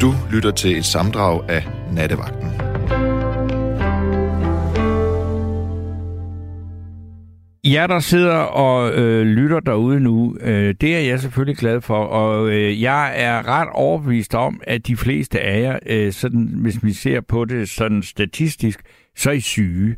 [0.00, 2.48] Du lytter til et samdrag af Nattevagten.
[7.64, 12.04] Ja, der sidder og øh, lytter derude nu, øh, det er jeg selvfølgelig glad for,
[12.04, 16.84] og øh, jeg er ret overbevist om, at de fleste af jer, øh, sådan, hvis
[16.84, 18.80] vi ser på det sådan statistisk,
[19.16, 19.96] så er I syge.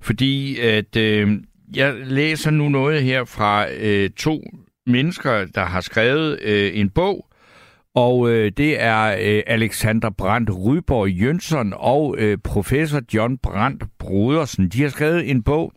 [0.00, 1.30] Fordi at øh,
[1.76, 4.40] jeg læser nu noget her fra øh, to
[4.86, 7.26] mennesker, der har skrevet øh, en bog,
[7.94, 14.68] og øh, det er øh, Alexander Brandt Ryborg Jønsson og øh, professor John Brandt Brodersen.
[14.68, 15.72] De har skrevet en bog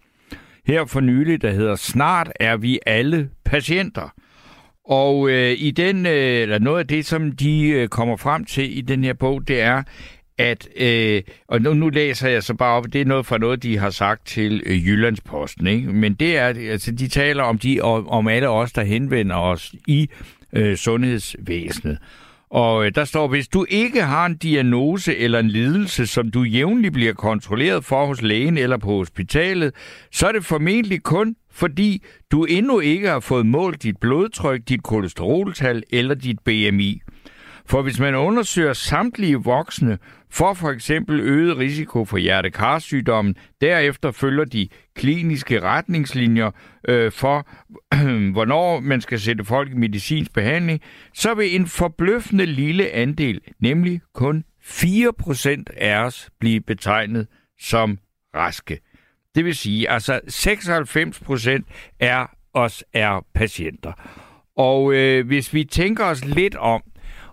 [0.67, 4.13] her for nylig, der hedder Snart er vi alle patienter.
[4.85, 8.77] Og øh, i den, øh, eller noget af det, som de øh, kommer frem til
[8.77, 9.83] i den her bog, det er,
[10.37, 13.63] at, øh, og nu, nu læser jeg så bare op, det er noget fra noget,
[13.63, 15.93] de har sagt til øh, Jyllandsposten, ikke?
[15.93, 19.75] men det er, altså de taler om, de, om, om alle os, der henvender os
[19.87, 20.09] i
[20.53, 21.97] øh, sundhedsvæsenet.
[22.49, 26.43] Og øh, der står, hvis du ikke har en diagnose eller en lidelse, som du
[26.43, 29.73] jævnligt bliver kontrolleret for hos lægen eller på hospitalet,
[30.11, 34.83] så er det formentlig kun fordi du endnu ikke har fået målt dit blodtryk, dit
[34.83, 37.01] kolesteroltal eller dit BMI.
[37.69, 39.97] For hvis man undersøger samtlige voksne
[40.29, 46.51] for for eksempel øget risiko for hjertekarsygdommen, derefter følger de kliniske retningslinjer
[46.87, 47.47] øh, for,
[47.93, 50.81] øh, hvornår man skal sætte folk i medicinsk behandling,
[51.13, 57.27] så vil en forbløffende lille andel, nemlig kun 4% af os, blive betegnet
[57.59, 57.97] som
[58.35, 58.79] raske.
[59.35, 63.91] Det vil sige, altså 96% af os er patienter.
[64.57, 66.83] Og øh, hvis vi tænker os lidt om,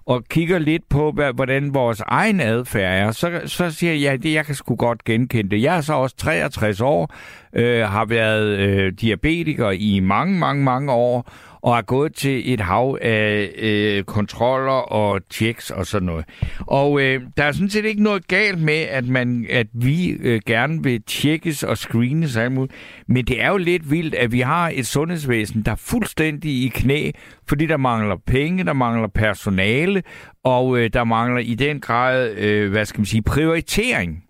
[0.07, 4.35] og kigger lidt på, hvordan vores egen adfærd er, så, så siger jeg, ja, det
[4.35, 5.63] jeg kan sgu godt genkende det.
[5.63, 7.15] Jeg er så også 63 år,
[7.53, 11.31] øh, har været øh, diabetiker i mange, mange, mange år,
[11.65, 16.25] og er gået til et hav af øh, kontroller og checks og sådan noget.
[16.61, 20.41] Og øh, der er sådan set ikke noget galt med, at man, at vi øh,
[20.47, 22.71] gerne vil tjekkes og screenes og alt
[23.07, 26.69] Men det er jo lidt vildt, at vi har et sundhedsvæsen, der er fuldstændig i
[26.69, 27.11] knæ,
[27.49, 30.03] fordi der mangler penge, der mangler personale,
[30.45, 34.24] og øh, der mangler i den grad, øh, hvad skal man sige, prioritering.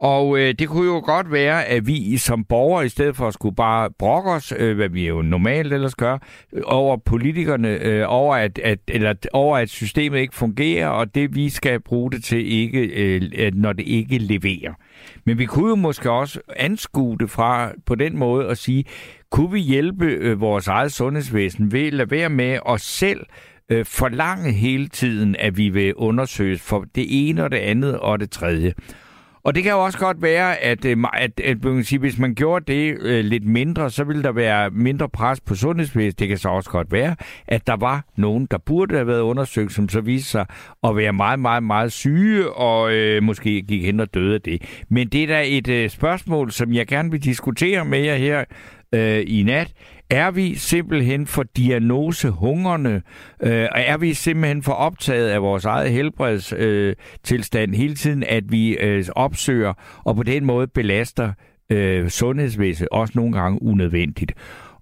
[0.00, 3.34] Og øh, det kunne jo godt være, at vi som borgere, i stedet for at
[3.34, 6.18] skulle bare brokke os, øh, hvad vi jo normalt ellers gør,
[6.52, 11.34] øh, over politikerne, øh, over, at, at, eller over at systemet ikke fungerer, og det
[11.34, 14.74] vi skal bruge det til, ikke, øh, når det ikke leverer.
[15.24, 18.84] Men vi kunne jo måske også anskue det fra på den måde og sige,
[19.30, 23.26] kunne vi hjælpe øh, vores eget sundhedsvæsen ved at lade være med os selv
[23.68, 28.20] øh, forlange hele tiden, at vi vil undersøges for det ene og det andet og
[28.20, 28.72] det tredje.
[29.46, 32.18] Og det kan jo også godt være, at, øh, at, at, at man sige, hvis
[32.18, 36.18] man gjorde det øh, lidt mindre, så ville der være mindre pres på sundhedsvæsenet.
[36.18, 37.16] Det kan så også godt være,
[37.48, 40.46] at der var nogen, der burde have været undersøgt, som så viste sig
[40.84, 44.62] at være meget, meget, meget syge, og øh, måske gik hen og døde af det.
[44.88, 48.44] Men det er da et øh, spørgsmål, som jeg gerne vil diskutere med jer her
[48.92, 49.72] øh, i nat.
[50.10, 53.02] Er vi simpelthen for diagnosehungerne?
[53.42, 58.76] Øh, er vi simpelthen for optaget af vores eget helbredstilstand øh, hele tiden, at vi
[58.76, 59.72] øh, opsøger
[60.04, 61.32] og på den måde belaster
[61.70, 64.32] øh, sundhedsvæsenet også nogle gange unødvendigt?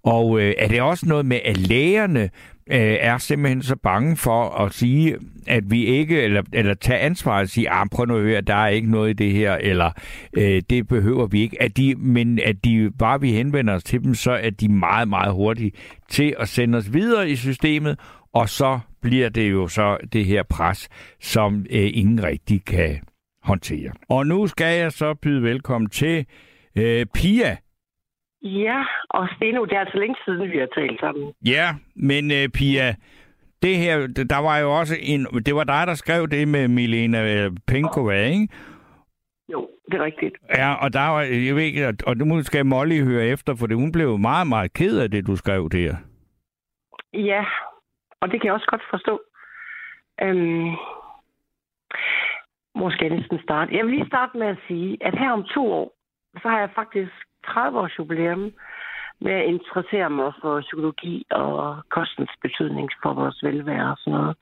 [0.05, 2.31] Og øh, er det også noget med, at lægerne
[2.71, 5.17] øh, er simpelthen så bange for at sige,
[5.47, 8.55] at vi ikke, eller, eller tage ansvar og sige, ah, prøv nu at høre, der
[8.55, 9.91] er ikke noget i det her, eller
[10.37, 11.63] øh, det behøver vi ikke.
[11.63, 15.09] At de, men at de bare vi henvender os til dem, så er de meget,
[15.09, 15.73] meget hurtige
[16.11, 17.99] til at sende os videre i systemet,
[18.35, 20.89] og så bliver det jo så det her pres,
[21.21, 23.01] som øh, ingen rigtig kan
[23.43, 23.91] håndtere.
[24.09, 26.27] Og nu skal jeg så byde velkommen til
[26.77, 27.57] øh, Pia.
[28.45, 31.33] Ja, og Steno, det er altså længe siden, vi har talt sammen.
[31.47, 31.67] Ja,
[31.97, 32.95] men uh, Pia,
[33.63, 37.21] det her, der var jo også en, det var dig, der skrev det med Milena
[37.35, 38.49] øh, Penkova, ikke?
[39.49, 40.35] Jo, det er rigtigt.
[40.57, 43.77] Ja, og der var, jeg ved ikke, og nu skal Molly høre efter, for det,
[43.77, 45.97] hun blev meget, meget ked af det, du skrev der.
[47.13, 47.45] Ja,
[48.21, 49.21] og det kan jeg også godt forstå.
[50.23, 50.71] Øhm,
[52.75, 53.77] måske næsten starte.
[53.77, 55.93] Jeg vil lige starte med at sige, at her om to år,
[56.43, 57.13] så har jeg faktisk
[57.47, 58.53] 30 års jubilæum
[59.21, 64.37] med at interessere mig for psykologi og kostens betydning for vores velvære og sådan noget.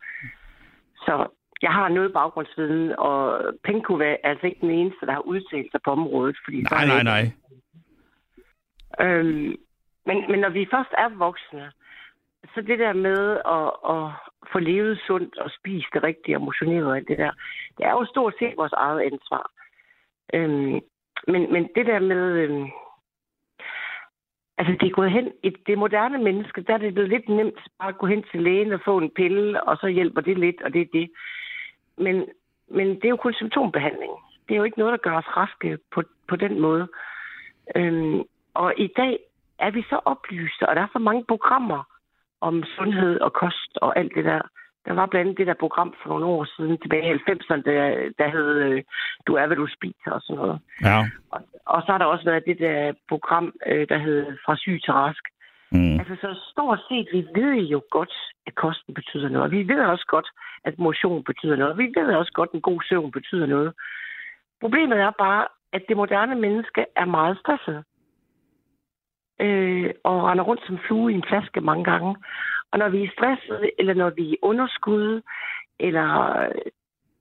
[0.96, 1.26] Så
[1.62, 5.80] jeg har noget baggrundsviden, og Penko er altså ikke den eneste, der har udtalt sig
[5.84, 6.36] på området.
[6.44, 7.24] Fordi nej, nej, nej.
[9.00, 9.56] Øhm,
[10.06, 11.72] men, men når vi først er voksne,
[12.54, 13.20] så det der med
[13.56, 14.04] at, at
[14.52, 17.32] få levet sundt og spise det rigtige og motioneret og alt det der,
[17.78, 19.50] det er jo stort set vores eget ansvar.
[20.34, 20.80] Øhm,
[21.28, 22.68] men, men det der med, øhm,
[24.58, 27.60] Altså, det er gået hen, i det moderne menneske, der er det blevet lidt nemt
[27.78, 30.62] bare at gå hen til lægen og få en pille, og så hjælper det lidt,
[30.62, 31.10] og det er det.
[31.98, 32.26] men,
[32.68, 34.12] men det er jo kun symptombehandling.
[34.48, 36.88] Det er jo ikke noget, der gør os raske på, på den måde.
[37.76, 38.22] Øhm,
[38.54, 39.18] og i dag
[39.58, 41.82] er vi så oplyste, og der er så mange programmer
[42.40, 44.42] om sundhed og kost og alt det der.
[44.86, 47.78] Der var blandt andet det der program for nogle år siden, tilbage i 90'erne, der,
[48.18, 48.82] der hed øh,
[49.26, 50.60] Du er, hvad du spiser og sådan noget.
[50.82, 50.98] Ja.
[51.30, 54.80] Og, og så har der også været det der program, øh, der hed Fra syg
[54.84, 55.24] til rask.
[55.72, 55.98] Mm.
[56.00, 58.14] Altså så stort set, vi ved jo godt,
[58.46, 59.50] at kosten betyder noget.
[59.50, 60.28] Vi ved også godt,
[60.64, 61.78] at motion betyder noget.
[61.78, 63.72] Vi ved også godt, at en god søvn betyder noget.
[64.60, 67.84] Problemet er bare, at det moderne menneske er meget stresset.
[69.40, 72.16] Øh, og render rundt som flue i en flaske mange gange.
[72.70, 75.22] Og når vi er stresset, eller når vi er underskud,
[75.80, 76.08] eller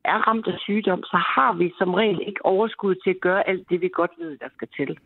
[0.04, 3.70] er ramt af sygdom, så har vi som regel ikke overskud til at gøre alt
[3.70, 4.98] det, vi godt ved, der skal til.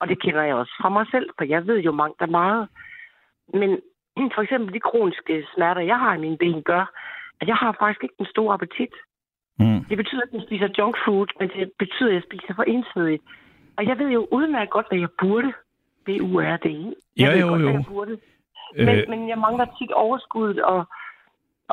[0.00, 2.68] Og det kender jeg også fra mig selv, for jeg ved jo mangt der meget.
[3.54, 3.70] Men
[4.34, 6.84] for eksempel de kroniske smerter, jeg har i mine ben, gør,
[7.40, 8.94] at jeg har faktisk ikke en stor appetit.
[9.58, 9.84] Mm.
[9.84, 13.22] Det betyder at jeg spiser junk food, men det betyder, at jeg spiser for ensidigt.
[13.76, 15.52] Og jeg ved jo udmærket godt, hvad jeg burde.
[16.04, 16.66] B-U-R-D.
[16.66, 17.76] Jo, Jeg ved jo, godt, hvad jo.
[17.78, 18.18] jeg burde.
[18.76, 20.86] Men, Øh, men jeg mangler tit overskuddet, og,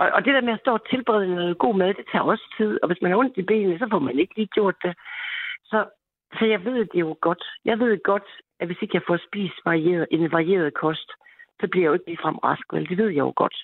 [0.02, 2.56] og, og det der med at stå og tilberede noget god mad, det tager også
[2.58, 2.80] tid.
[2.82, 4.94] Og hvis man har ondt i benene, så får man ikke lige gjort det.
[5.72, 5.86] Så,
[6.40, 7.44] så jeg ved det jo godt.
[7.66, 8.28] Jeg ved godt,
[8.60, 11.10] at hvis ikke jeg får spist varieret, en varieret kost,
[11.60, 12.74] så bliver jeg jo ikke ligefrem rask.
[12.74, 12.90] Vel?
[12.90, 13.58] Det ved jeg jo godt.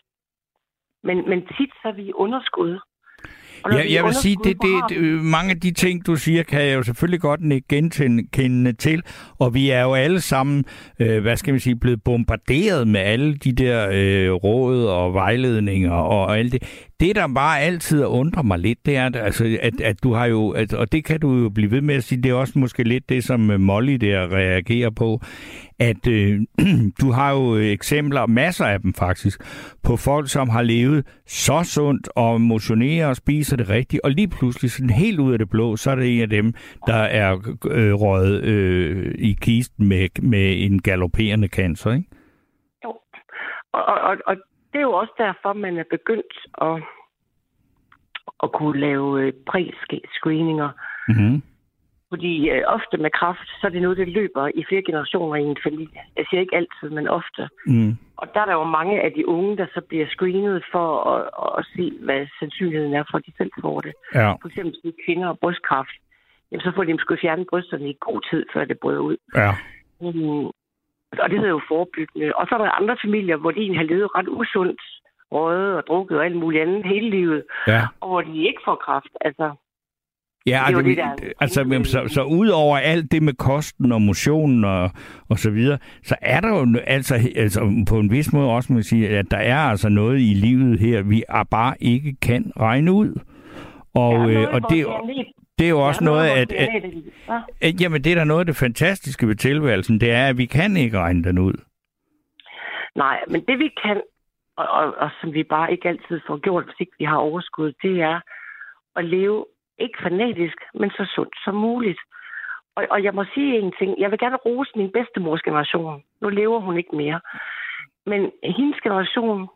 [1.04, 2.72] Men, men tit så er vi i underskud.
[2.72, 2.80] Og
[3.44, 6.06] når vi er Ja, i jeg vil sige, det, det, det, mange af de ting,
[6.08, 9.02] du siger, kan jeg jo selvfølgelig godt genkende til.
[9.40, 10.66] Og vi er jo alle sammen,
[11.00, 15.92] øh, hvad skal man sige, blevet bombarderet med alle de der øh, råd og vejledninger
[15.92, 16.64] og, og alt det.
[17.04, 20.26] Det, der bare altid undrer mig lidt, det er, at, altså, at, at du har
[20.26, 22.60] jo, at, og det kan du jo blive ved med at sige, det er også
[22.60, 25.20] måske lidt det, som øh, Molly der reagerer på,
[25.80, 26.42] at øh,
[27.02, 29.42] du har jo øh, eksempler, masser af dem faktisk,
[29.84, 34.28] på folk, som har levet så sundt og motionerer og spiser det rigtigt, og lige
[34.28, 36.54] pludselig sådan helt ud af det blå, så er det en af dem,
[36.88, 42.08] der er øh, røget øh, i kisten med, med en galopperende cancer, ikke?
[42.84, 42.90] Jo.
[43.74, 44.36] Og, og, og
[44.74, 46.76] det er jo også derfor, man er begyndt at,
[48.44, 50.70] at kunne lave øh, præ-screeninger.
[51.08, 51.42] Mm-hmm.
[52.10, 55.44] Fordi øh, ofte med kræft, så er det noget, det løber i flere generationer i
[55.44, 56.02] en familie.
[56.18, 57.50] Jeg siger ikke altid, men ofte.
[57.68, 57.98] Mm.
[58.18, 61.22] Og der er der jo mange af de unge, der så bliver screenet for at,
[61.60, 63.94] at, se, hvad sandsynligheden er for, at de selv får det.
[64.16, 64.32] Ja.
[64.32, 65.98] For eksempel til kvinder og brystkræft.
[66.52, 69.18] Jamen, så får de måske fjernet brysterne i god tid, før det bryder ud.
[69.36, 69.52] Ja.
[70.02, 70.50] Mm.
[71.20, 72.32] Og det hedder jo forebyggende.
[72.36, 74.82] Og så er der andre familier, hvor de egentlig har levet ret usundt,
[75.32, 77.82] røget og drukket og alt muligt andet hele livet, Ja.
[78.02, 79.14] og hvor de ikke får kraft.
[79.22, 79.52] Altså,
[80.46, 83.34] Ja, Det altså, det, der er- altså men så, så ud over alt det med
[83.34, 84.90] kosten og motionen og,
[85.30, 88.84] og så videre, så er der jo altså, altså på en vis måde også, jeg
[88.84, 93.20] sige, at der er altså noget i livet her, vi bare ikke kan regne ud.
[93.96, 94.86] Og, der er øh, noget, og hvor det,
[95.60, 96.70] det er jo også er noget, at, at,
[97.28, 97.42] Ja.
[97.62, 100.46] at jamen, det er der noget af det fantastiske ved tilværelsen, det er, at vi
[100.46, 101.54] kan ikke regne den ud.
[102.96, 104.02] Nej, men det vi kan,
[104.58, 107.74] og, og, og som vi bare ikke altid får gjort, hvis ikke vi har overskud,
[107.84, 108.20] det er
[108.96, 109.46] at leve
[109.80, 112.00] ikke fanatisk, men så sundt som muligt.
[112.76, 113.96] Og, og jeg må sige en ting.
[114.00, 116.04] Jeg vil gerne rose min bedstemors generation.
[116.22, 117.20] Nu lever hun ikke mere.
[118.06, 119.48] Men hendes generation,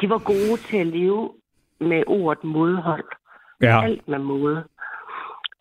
[0.00, 1.32] de var gode til at leve
[1.80, 3.04] med ordet modhold.
[3.60, 4.64] Ja, Alt med måde.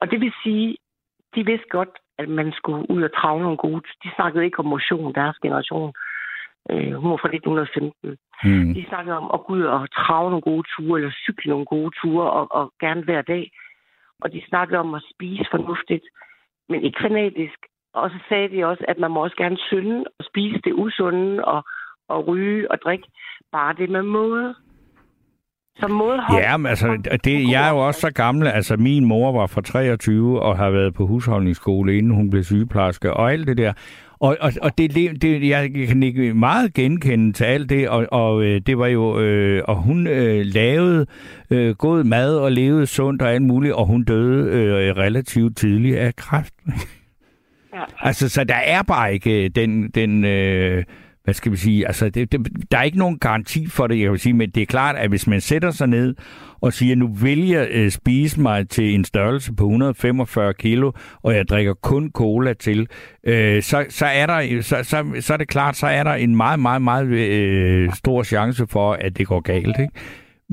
[0.02, 0.78] Og det vil sige,
[1.36, 3.82] de vidste godt, at man skulle ud og trage nogle gode...
[4.04, 5.94] De snakkede ikke om motion, deres generation.
[6.72, 8.18] Øh, hun var fra 1915.
[8.44, 8.74] mm.
[8.74, 11.92] De snakkede om at gå ud og trage nogle gode ture, eller cykle nogle gode
[12.02, 13.52] ture, og, og gerne hver dag.
[14.22, 16.06] Og de snakkede om at spise fornuftigt,
[16.70, 17.60] men ikke fanatisk.
[17.94, 21.46] Og så sagde de også, at man må også gerne synde og spise det usunde,
[21.46, 21.64] og,
[22.08, 23.08] og ryge og drikke.
[23.52, 24.56] Bare det med måde.
[25.80, 26.42] Så mådehold...
[26.42, 28.48] Ja, men altså, det, jeg er jo også så gammel.
[28.48, 33.14] Altså, min mor var fra 23 og har været på husholdningsskole, inden hun blev sygeplejerske,
[33.14, 33.74] og alt det der.
[34.20, 38.44] Og, og, og det, det, jeg kan ikke meget genkende til alt det, og, og
[38.44, 41.06] øh, det var jo, øh, og hun øh, lavede
[41.50, 45.98] øh, god mad og levede sundt og alt muligt, og hun døde øh, relativt tidligt
[45.98, 46.54] af kræft.
[47.74, 47.84] Ja.
[48.00, 50.84] Altså, så der er bare ikke den, den øh,
[51.24, 54.12] hvad skal vi sige, altså, det, det, der er ikke nogen garanti for det, jeg
[54.12, 56.16] vil sige, men det er klart, at hvis man sætter sig ned
[56.62, 61.36] og siger, nu vil jeg øh, spise mig til en størrelse på 145 kilo, og
[61.36, 62.88] jeg drikker kun cola til,
[63.24, 66.36] øh, så, så, er der, så, så, så er det klart, så er der en
[66.36, 69.92] meget, meget, meget øh, stor chance for, at det går galt, ikke?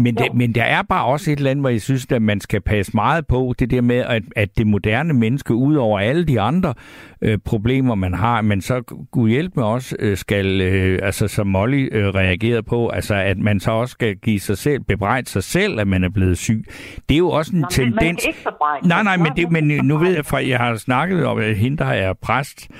[0.01, 2.41] Men, det, men der er bare også et eller andet, hvor jeg synes, at man
[2.41, 6.25] skal passe meget på det der med, at, at det moderne menneske, ud over alle
[6.25, 6.75] de andre
[7.23, 11.47] øh, problemer, man har, men så Gud hjælp med også øh, skal, øh, altså som
[11.47, 15.45] Molly øh, reagerede på, altså at man så også skal give sig selv, bebrejde sig
[15.45, 16.65] selv, at man er blevet syg.
[17.09, 18.23] Det er jo også en Nå, man tendens...
[18.23, 21.27] kan ikke Nej, nej, men, det, man men nu ved jeg fra, jeg har snakket
[21.27, 22.77] om, at hende, der er præst, øh,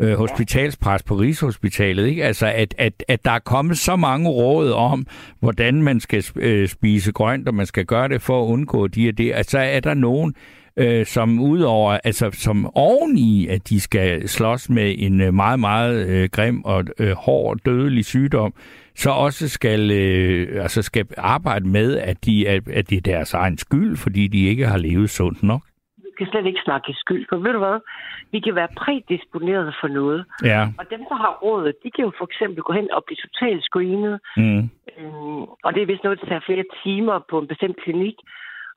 [0.00, 2.24] Øh, hospitalspræst på Rigshospitalet, ikke?
[2.24, 5.06] Altså, at, at, at der er kommet så mange råd om,
[5.40, 9.08] hvordan man skal øh, spise grønt, og man skal gøre det for at undgå de
[9.08, 9.32] og det.
[9.34, 10.34] Altså, er der nogen,
[10.76, 16.06] øh, som udover, altså som oveni, at de skal slås med en øh, meget, meget
[16.06, 18.54] øh, grim og øh, hård dødelig sygdom,
[18.96, 23.34] så også skal, øh, altså skal arbejde med, at, de, at, at det er deres
[23.34, 25.62] egen skyld, fordi de ikke har levet sundt nok.
[26.20, 27.78] Kan slet ikke snakke i skyld, for ved du hvad?
[28.32, 30.20] Vi kan være prædisponeret for noget.
[30.52, 30.62] Ja.
[30.78, 33.62] Og dem, der har rådet, de kan jo for eksempel gå hen og blive totalt
[33.68, 34.20] screenet.
[34.36, 34.62] Mm.
[34.98, 38.18] Øhm, og det er vist noget, der tager flere timer på en bestemt klinik.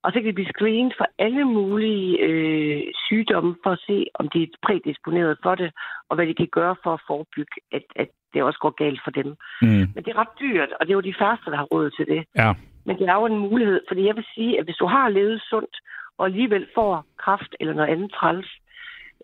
[0.03, 4.29] Og så kan de blive screenet for alle mulige øh, sygdomme, for at se, om
[4.33, 5.69] de er prædisponeret for det,
[6.09, 9.11] og hvad de kan gøre for at forebygge, at, at det også går galt for
[9.11, 9.29] dem.
[9.61, 9.85] Mm.
[9.93, 12.05] Men det er ret dyrt, og det er jo de første, der har råd til
[12.13, 12.21] det.
[12.41, 12.53] Ja.
[12.85, 15.41] Men det er jo en mulighed, fordi jeg vil sige, at hvis du har levet
[15.49, 15.75] sundt,
[16.17, 18.47] og alligevel får kraft eller noget andet træls,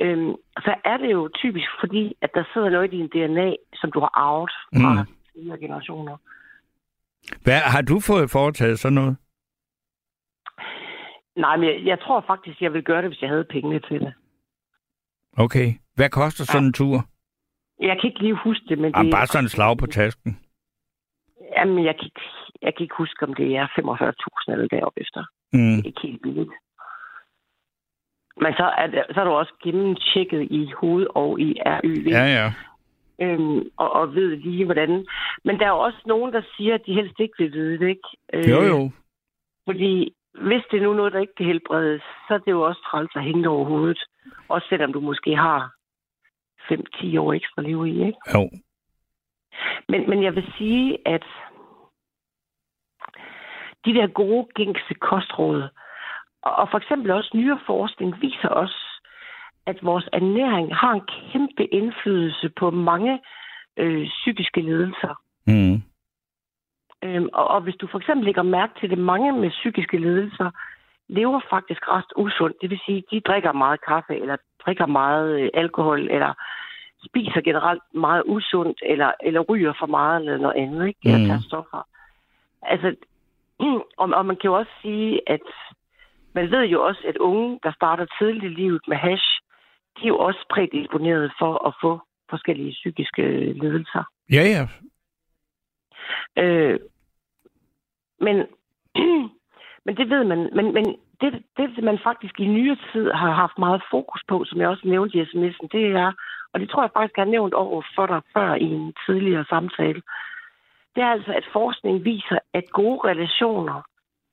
[0.01, 3.91] øhm, så er det jo typisk fordi, at der sidder noget i din DNA, som
[3.91, 5.07] du har arvet fra Mm.
[5.33, 6.17] tidligere generationer.
[7.43, 9.17] Hvad, har du fået foretaget sådan noget?
[11.35, 13.99] Nej, men jeg, jeg tror faktisk, jeg ville gøre det, hvis jeg havde pengene til
[13.99, 14.13] det.
[15.37, 15.73] Okay.
[15.95, 17.05] Hvad koster sådan en tur?
[17.79, 20.39] Jeg kan ikke lige huske det, men Jamen, det bare sådan en slag på tasken.
[21.57, 22.21] Jamen, jeg kan, ikke,
[22.61, 25.23] jeg kan ikke huske, om det er 45.000 eller deroppe efter.
[25.53, 25.59] Mm.
[25.75, 26.49] Det er ikke helt billigt.
[28.41, 32.07] Men så er, det, så er du også gennemtjekket i hoved og i RYV.
[32.07, 32.53] Ja, ja.
[33.21, 35.05] øhm, og, og ved lige, hvordan...
[35.45, 37.87] Men der er jo også nogen, der siger, at de helst ikke vil vide det,
[37.87, 38.09] ikke?
[38.33, 38.91] Øh, Jo, jo.
[39.65, 42.81] Fordi hvis det er nu noget, der ikke kan helbredes, så er det jo også
[42.91, 44.03] træls at hænge over hovedet.
[44.47, 45.71] Også selvom du måske har
[46.71, 48.19] 5-10 år ekstra liv i, ikke?
[48.33, 48.49] Jo.
[49.89, 51.25] Men, men jeg vil sige, at
[53.85, 55.69] de der gode, gængse kostråd,
[56.49, 58.99] og, for eksempel også nyere forskning, viser os,
[59.65, 61.01] at vores ernæring har en
[61.31, 63.19] kæmpe indflydelse på mange
[63.77, 65.21] øh, psykiske lidelser.
[65.47, 65.81] Mm.
[67.03, 70.51] Øhm, og, og hvis du for eksempel lægger mærke til det, mange med psykiske lidelser
[71.07, 72.57] lever faktisk ret usundt.
[72.61, 76.33] Det vil sige, de drikker meget kaffe, eller drikker meget øh, alkohol, eller
[77.05, 80.99] spiser generelt meget usundt, eller, eller ryger for meget, eller noget andet, ikke?
[81.05, 81.25] Eller Mm.
[81.25, 81.87] tager stoffer.
[82.61, 82.95] Altså,
[84.01, 85.41] og, og man kan jo også sige, at
[86.33, 89.39] man ved jo også, at unge, der starter tidligt i livet med hash,
[89.97, 93.21] de er jo også prædisponeret for at få forskellige psykiske
[93.53, 94.03] lidelser.
[94.31, 94.63] Ja, ja.
[96.43, 96.79] Øh,
[98.19, 98.35] men,
[99.85, 100.85] men det ved man, men, men
[101.21, 104.87] det, det, man faktisk i nyere tid har haft meget fokus på, som jeg også
[104.87, 106.11] nævnte i sms'en, det er,
[106.53, 109.45] og det tror jeg faktisk, jeg har nævnt over for dig før i en tidligere
[109.49, 110.01] samtale,
[110.95, 113.81] det er altså, at forskning viser, at gode relationer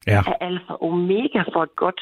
[0.06, 0.20] Ja.
[0.26, 2.00] er alfa og omega for et godt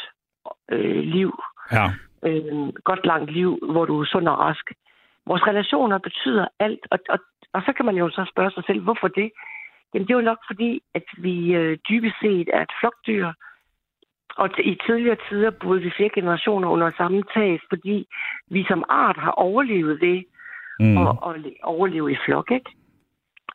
[0.70, 1.30] øh, liv
[1.73, 1.87] Ja.
[2.26, 4.73] øh, godt langt liv, hvor du er sund og rask.
[5.26, 7.18] Vores relationer betyder alt, og, og,
[7.52, 9.30] og så kan man jo så spørge sig selv, hvorfor det?
[9.94, 13.32] Jamen det er jo nok fordi, at vi øh, dybest set er et flokdyr,
[14.37, 18.06] og i tidligere tider boede vi flere generationer under samme tag, fordi
[18.50, 20.25] vi som art har overlevet det
[20.80, 20.96] Mm.
[20.96, 22.70] og, og le- overleve i flok, ikke?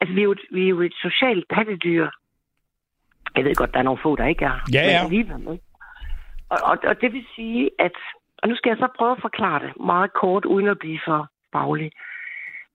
[0.02, 2.10] Altså vi er jo et, vi er jo et socialt pattedyr.
[3.36, 4.60] Jeg ved godt, der er nogle få, der ikke er.
[4.74, 5.04] Ja, ja.
[5.04, 5.64] Alligevel, ikke?
[6.50, 7.92] Og, og, og det vil sige, at...
[8.44, 11.28] Og nu skal jeg så prøve at forklare det meget kort, uden at blive for
[11.52, 11.92] faglig.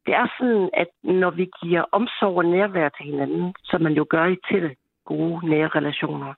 [0.07, 4.07] Det er sådan, at når vi giver omsorg og nærvær til hinanden, som man jo
[4.11, 6.35] gør i til gode, nære relationer,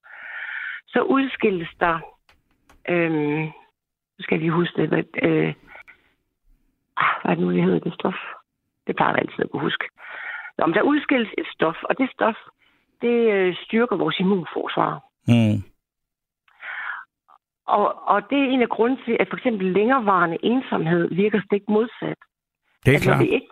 [0.87, 1.99] så udskilles der...
[2.88, 3.42] Øhm,
[4.16, 4.88] nu skal jeg lige huske det.
[4.88, 5.54] Hvad, øh,
[6.96, 8.14] ah, hvad er det nu, det hedder, det stof?
[8.87, 9.85] Det plejer jeg altid at kunne huske.
[10.58, 12.37] Nå, men der udskilles et stof, og det stof,
[13.02, 14.92] det øh, styrker vores immunforsvar.
[15.28, 15.62] Mm.
[17.68, 21.62] Og, og det er en af grunden til, at for eksempel længerevarende ensomhed virker stik
[21.68, 22.18] modsat.
[22.84, 23.26] Det er Altså, når klart.
[23.28, 23.46] vi ikke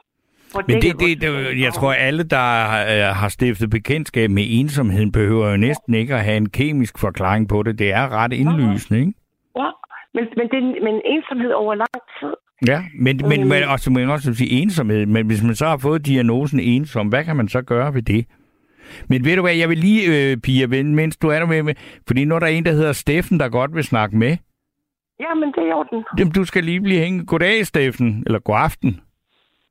[0.52, 2.46] får Men det, det, det, jeg tror, at alle, der
[2.92, 7.48] øh, har stiftet bekendtskab med ensomheden, behøver jo næsten ikke at have en kemisk forklaring
[7.48, 7.78] på det.
[7.78, 9.12] Det er ret indlysende, ikke?
[9.56, 9.70] Ja,
[10.14, 12.34] men, men, det, men ensomhed over lang tid.
[12.68, 13.48] Ja, men, men, Mm.
[13.48, 15.06] men også, man kan også sige ensomhed.
[15.06, 18.26] Men hvis man så har fået diagnosen ensom, hvad kan man så gøre ved det?
[19.08, 21.74] Men ved du hvad, jeg vil lige, øh, Pia, mens du er der med, med,
[22.06, 24.36] fordi nu er der en, der hedder Steffen, der godt vil snakke med.
[25.20, 26.04] Ja, men det er i orden.
[26.18, 27.26] Jamen, du skal lige blive hængende.
[27.26, 28.22] Goddag, Steffen.
[28.26, 29.00] Eller god aften.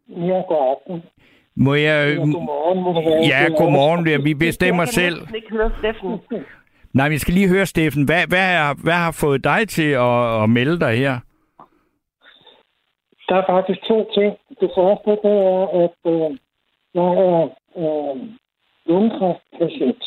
[0.09, 1.09] Ja, god aften.
[1.55, 2.09] Må jeg...
[2.09, 2.91] Eller godmorgen, må.
[3.27, 4.07] Ja, godmorgen.
[4.07, 5.15] Ja, Vi bestemmer Jeg selv.
[5.15, 6.19] kan næsten ikke høre Steffen.
[6.99, 8.03] Nej, vi skal lige høre, Steffen.
[8.05, 11.19] Hvad, hvad, har, hvad har fået dig til at, at melde dig her?
[13.29, 14.33] Der er faktisk to ting.
[14.61, 16.37] Det første, det er, at øh,
[16.97, 17.43] jeg er
[17.81, 18.15] øh,
[18.85, 20.03] lungekræftpatient.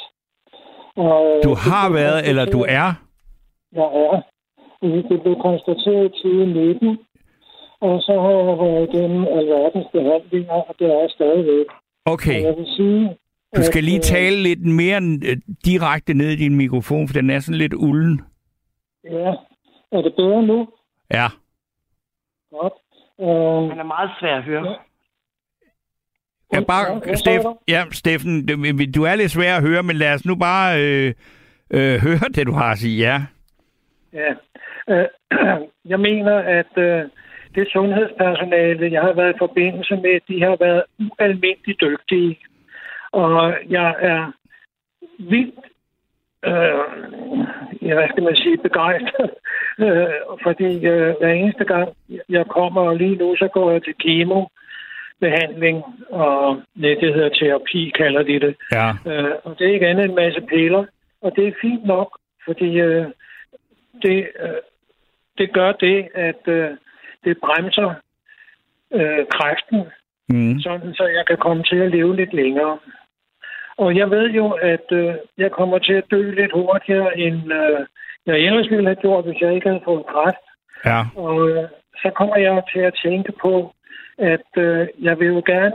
[0.96, 2.88] Og, øh, Du har været, eller du er?
[3.72, 4.20] Jeg er.
[4.82, 6.98] Det blev konstateret i 2019.
[7.80, 11.66] Og så har jeg været igennem alverdens behandlinger, og det er jeg stadigvæk.
[12.06, 12.42] Og Okay.
[12.42, 13.16] jeg vil sige...
[13.56, 17.30] Du skal lige øh, tale lidt mere øh, direkte ned i din mikrofon, for den
[17.30, 18.20] er sådan lidt ulden.
[19.04, 19.32] Ja.
[19.92, 20.68] Er det bedre nu?
[21.12, 21.26] Ja.
[22.50, 22.72] Godt.
[23.20, 24.66] Øh, Han er meget svær at høre.
[24.70, 24.74] Ja,
[26.50, 30.24] Hvad bare, Steff, ja, Steffen, du- du er lidt svær at høre, men lad os
[30.26, 31.12] nu bare øh,
[31.70, 32.98] øh, høre det, du har at sige.
[32.98, 33.22] Ja.
[34.12, 34.32] Ja.
[34.90, 35.08] Øh,
[35.92, 37.02] Jeg mener, at øh,
[37.54, 42.38] det sundhedspersonale, jeg har været i forbindelse med, de har været ualmindeligt dygtige.
[43.12, 44.32] Og jeg er
[45.18, 45.64] vildt,
[46.44, 49.30] øh, ja, hvad skal man sige, begejstret.
[49.78, 50.06] Øh,
[50.42, 51.88] fordi øh, hver eneste gang,
[52.28, 54.44] jeg kommer, og lige nu, så går jeg til kemo
[55.20, 58.56] behandling, og det, det hedder terapi, kalder de det.
[58.72, 58.88] Ja.
[59.06, 60.84] Øh, og det er ikke andet en masse piller.
[61.22, 63.06] Og det er fint nok, fordi øh,
[64.02, 64.60] det, øh,
[65.38, 66.70] det gør det, at øh,
[67.24, 67.94] det bremser
[68.94, 69.82] øh, kræften,
[70.28, 70.60] Mm.
[70.60, 72.78] sådan så jeg kan komme til at leve lidt længere.
[73.78, 77.86] Og jeg ved jo, at øh, jeg kommer til at dø lidt hurtigere, end øh,
[78.26, 80.44] jeg ellers ville have gjort, hvis jeg ikke havde fået kræft.
[80.84, 81.00] Ja.
[81.16, 81.64] Og øh,
[82.02, 83.72] så kommer jeg til at tænke på,
[84.18, 85.74] at øh, jeg vil jo gerne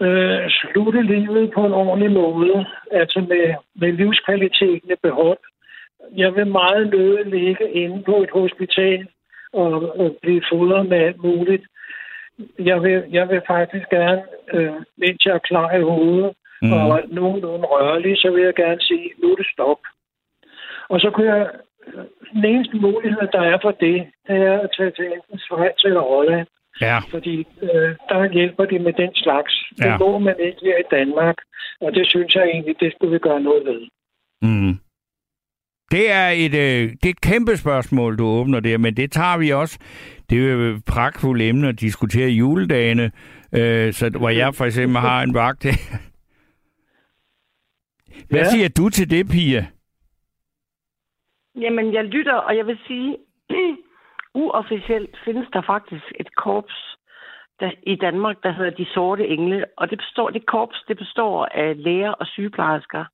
[0.00, 5.38] øh, slutte livet på en ordentlig måde, altså med, med livskvaliteten i behold.
[6.16, 9.08] Jeg vil meget nødig ligge inde på et hospital
[9.52, 11.64] og, og blive fodret med alt muligt.
[12.58, 16.68] Jeg vil, jeg vil faktisk gerne, øh, mens jeg er klar i hovedet Mm.
[16.68, 16.72] mm.
[16.72, 19.80] og nogenlunde rørlig, så vil jeg gerne sige, nu er det stop.
[20.88, 21.50] Og så kunne jeg,
[22.32, 26.00] den eneste mulighed, der er for det, det er at tage til enten Schweiz eller
[26.00, 26.46] Holland.
[26.80, 26.98] Ja.
[27.10, 29.52] Fordi øh, der hjælper de med den slags.
[29.76, 29.98] Det Ja.
[29.98, 31.34] må man ikke her i Danmark.
[31.80, 33.80] Og det synes jeg egentlig, det skulle vi gøre noget ved.
[34.42, 34.78] Mm.
[35.90, 39.38] Det er et, øh, det er et kæmpe spørgsmål, du åbner der, men det tager
[39.38, 39.78] vi også.
[40.30, 43.10] Det er jo et pragtfuldt emne at diskutere juledagene,
[43.52, 45.66] øh, så, hvor jeg for eksempel har en vagt.
[48.30, 48.50] Hvad Ja.
[48.50, 49.66] siger du til det, Pia?
[51.60, 53.16] Jamen, jeg lytter, og jeg vil sige,
[54.36, 56.76] uofficielt findes der faktisk et korps
[57.60, 59.64] der, i Danmark, der hedder De Sorte Engle.
[59.76, 63.04] Og det, består, det korps det består af læger og sygeplejersker.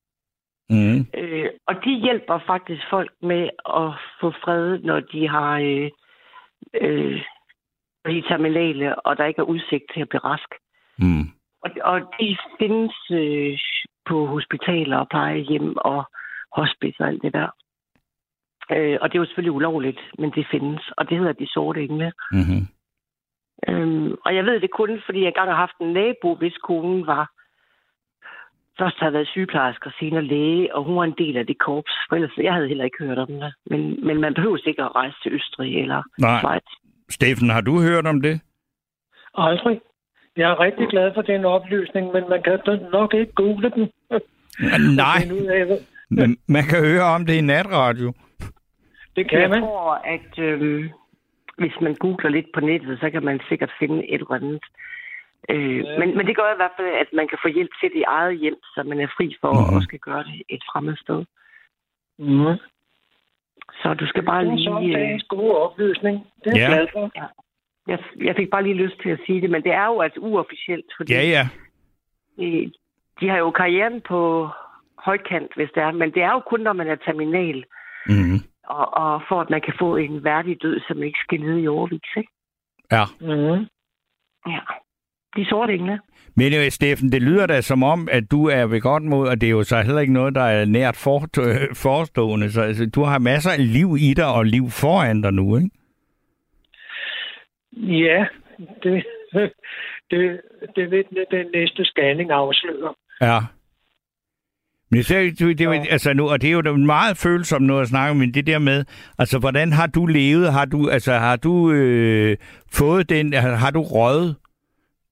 [0.70, 1.06] Mm.
[1.14, 3.88] Øh, og de hjælper faktisk folk med at
[4.20, 5.90] få fred, når de har øh,
[6.80, 7.22] øh,
[8.06, 10.50] de er terminale, og der ikke er udsigt til at blive rask.
[10.98, 11.26] Mm.
[11.62, 13.58] Og, og de findes øh,
[14.06, 16.04] på hospitaler og plejehjem og
[16.52, 17.50] hospice og alt det der.
[18.70, 20.82] Øh, og det er jo selvfølgelig ulovligt, men det findes.
[20.96, 22.12] Og det hedder de sorte engle.
[22.32, 22.62] Mm-hmm.
[23.68, 27.06] Øhm, og jeg ved det kun, fordi jeg engang har haft en nabo, hvis konen
[27.06, 27.24] var
[28.78, 31.92] først havde været sygeplejerske og senere læge, og hun var en del af det korps.
[32.08, 33.52] For ellers, jeg havde heller ikke hørt om det.
[33.70, 36.38] Men, men man behøver ikke at rejse til Østrig eller Nej.
[36.38, 36.68] Schweiz.
[37.10, 38.40] Steffen, har du hørt om det?
[39.34, 39.80] Aldrig.
[40.36, 42.58] Jeg er rigtig glad for den oplysning, men man kan
[42.92, 43.90] nok ikke google den.
[44.96, 45.20] Nej,
[46.18, 48.12] men man kan høre om det i natradio.
[49.16, 49.60] Det kan Jeg man.
[49.62, 50.90] tror, at øh,
[51.58, 54.62] hvis man googler lidt på nettet, så kan man sikkert finde et eller andet.
[55.48, 55.98] Øh, Ja.
[55.98, 58.02] men, men det gør i hvert fald, at man kan få hjælp til det i
[58.08, 59.76] eget hjem, så man er fri for mm-hmm.
[59.76, 61.24] at skal gøre det et fremmed sted.
[62.18, 62.56] Mm.
[63.82, 64.94] Så du skal bare Det er så lige...
[64.96, 66.26] Dagens gode oplysning.
[66.44, 66.66] Det er Ja.
[66.66, 67.10] glad for.
[67.88, 70.20] jeg, jeg fik bare lige lyst til at sige det, men det er jo altså
[70.20, 71.48] uofficielt, fordi Ja, ja.
[72.38, 72.66] øh,
[73.20, 74.48] de har jo karrieren på
[74.98, 77.64] højkant, hvis det er, men det er jo kun, når man er terminal,
[78.06, 78.38] Mm-hmm.
[78.64, 81.68] Og, og for at man kan få en værdig død, som ikke skal lide i
[81.68, 82.32] overvis, ikke?
[82.92, 83.04] Ja.
[83.20, 83.66] Mm.
[84.46, 84.60] Ja.
[85.36, 86.00] De sorte engle.
[86.36, 89.40] Men øh, Steffen, det lyder da som om, at du er ved godt mod, og
[89.40, 92.52] det er jo så heller ikke noget, der er nært for, øh, forestående.
[92.52, 95.70] Så altså, du har masser af liv i dig og liv foran dig nu, ikke?
[97.76, 98.26] Ja,
[98.82, 99.06] det,
[100.10, 100.40] det,
[100.76, 102.94] det vil den næste scanning afsløre.
[103.20, 103.38] Ja.
[104.92, 105.84] Men så, det, det, det, Ja.
[105.90, 108.58] altså nu, og det er jo meget følsomt noget at snakke om, men det der
[108.58, 108.84] med,
[109.18, 110.52] altså hvordan har du levet?
[110.52, 112.36] Har du, altså, har du øh,
[112.72, 114.36] fået den, har, har du røget?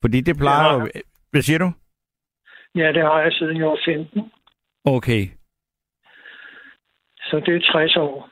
[0.01, 0.81] Fordi det plejer Ja.
[0.81, 0.89] jo...
[1.31, 1.73] Hvad siger du?
[2.75, 4.23] Ja, det har jeg siden jeg var 15.
[4.85, 5.27] Okay.
[7.23, 8.31] Så det er 60 år.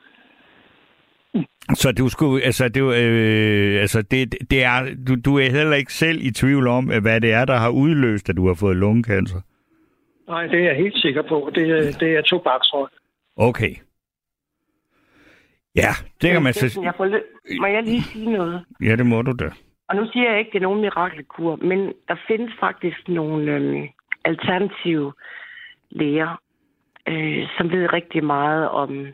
[1.73, 5.93] Så du skulle, altså, det, øh, altså det, det er, du, du er heller ikke
[5.93, 9.41] selv i tvivl om, hvad det er, der har udløst, at du har fået lungekancer?
[10.29, 11.51] Nej, det er jeg helt sikker på.
[11.55, 12.87] Det, er- det er tobaksrøg.
[13.37, 13.75] Okay.
[15.75, 16.79] Ja, det kan man så...
[16.83, 18.65] Jeg får lø- Må jeg lige sige noget?
[18.81, 19.49] Ja, det må du da.
[19.89, 23.51] Og nu siger jeg ikke, at det er nogen mirakelkur, men der findes faktisk nogle
[23.55, 23.87] øhm,
[24.25, 25.13] alternative
[25.89, 26.41] læger,
[27.07, 29.07] øh, som ved rigtig meget om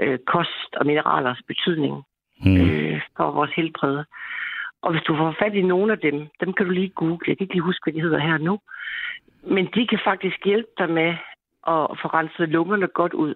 [0.00, 2.02] øh, kost og mineralers betydning
[2.42, 2.60] Hmm.
[2.60, 4.04] øh, for vores helbred.
[4.82, 7.18] Og hvis du får fat i nogle af dem, dem kan du lige google.
[7.26, 8.58] Jeg kan ikke lige huske, hvad de hedder her nu.
[9.42, 11.10] Men de kan faktisk hjælpe dig med
[11.66, 13.34] at få renset lungerne godt ud.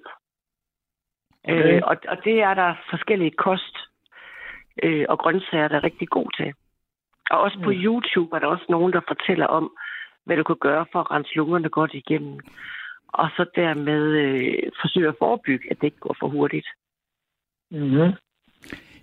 [1.45, 1.77] Okay.
[1.77, 3.77] Øh, og, og det er der forskellige kost
[4.83, 6.55] øh, og grøntsager, der er rigtig god til.
[7.31, 9.77] Og også på YouTube er der også nogen, der fortæller om,
[10.25, 12.41] hvad du kan gøre for at rense lungerne godt igennem.
[13.09, 16.69] Og så dermed øh, forsøge at forebygge, at det ikke går for hurtigt.
[17.71, 18.13] Mm-hmm.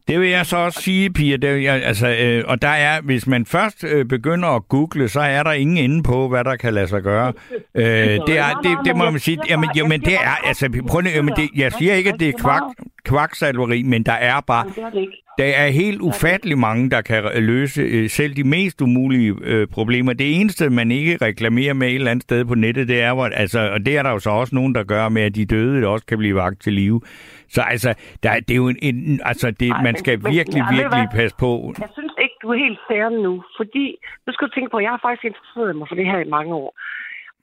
[0.09, 1.37] Det vil jeg så også sige, Pia.
[1.37, 5.09] Det, vil jeg, altså, øh, og der er, hvis man først øh, begynder at google,
[5.09, 7.33] så er der ingen inde på, hvad der kan lade sig gøre.
[7.75, 7.85] Øh,
[8.27, 9.37] det, er, det, det må man sige.
[9.49, 12.61] Jamen, jamen det er, altså, prøv jamen, det, jeg siger ikke, at det er kvak,
[13.09, 15.23] kvaksalveri, men der er bare, Men det er det ikke.
[15.37, 20.13] der er helt ufattelig mange, der kan løse øh, selv de mest umulige øh, problemer.
[20.13, 23.25] Det eneste, man ikke reklamerer med et eller andet sted på nettet, det er, hvor,
[23.25, 25.87] altså, og det er der jo så også nogen, der gør med, at de døde
[25.87, 27.01] også kan blive vagt til live.
[27.49, 27.93] Så altså,
[28.23, 30.75] der, det er jo en, en altså, det, Ej, man men- skal men- virkelig, du
[30.75, 31.19] virkelig hvad?
[31.21, 31.73] passe på.
[31.79, 33.85] Jeg synes ikke, du er helt fair nu, fordi
[34.27, 36.29] nu skal du tænke på, at jeg har faktisk interesseret mig for det her i
[36.37, 36.71] mange år.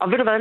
[0.00, 0.40] Og ved du hvad,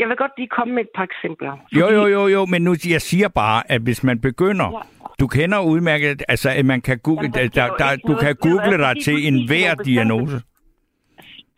[0.00, 1.52] jeg vil godt lige komme med et par eksempler.
[1.72, 5.06] Jo, jo, jo, jo, men nu jeg siger bare, at hvis man begynder, Ja.
[5.20, 8.20] du kender udmærket, altså at man kan google, Jamen, der der, du noget.
[8.24, 10.36] kan google dig fordi til du en spiser hver nogle bestemte- diagnose.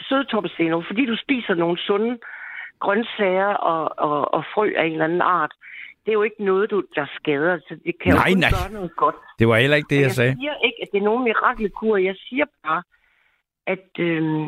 [0.09, 2.19] Sødtorpeseno, fordi du spiser nogle sunde
[2.81, 5.53] grøntsager og, og, og frø af en eller anden art.
[6.05, 8.51] Det er jo ikke noget, du, der skader, så det kan Nej, jo nej.
[8.51, 9.15] gøre noget godt.
[9.39, 10.37] Det var heller ikke det, Og jeg sagde.
[10.41, 11.97] siger ikke, at det er nogen mirakelkur.
[11.97, 12.83] Jeg siger bare,
[13.67, 14.47] at, øhm,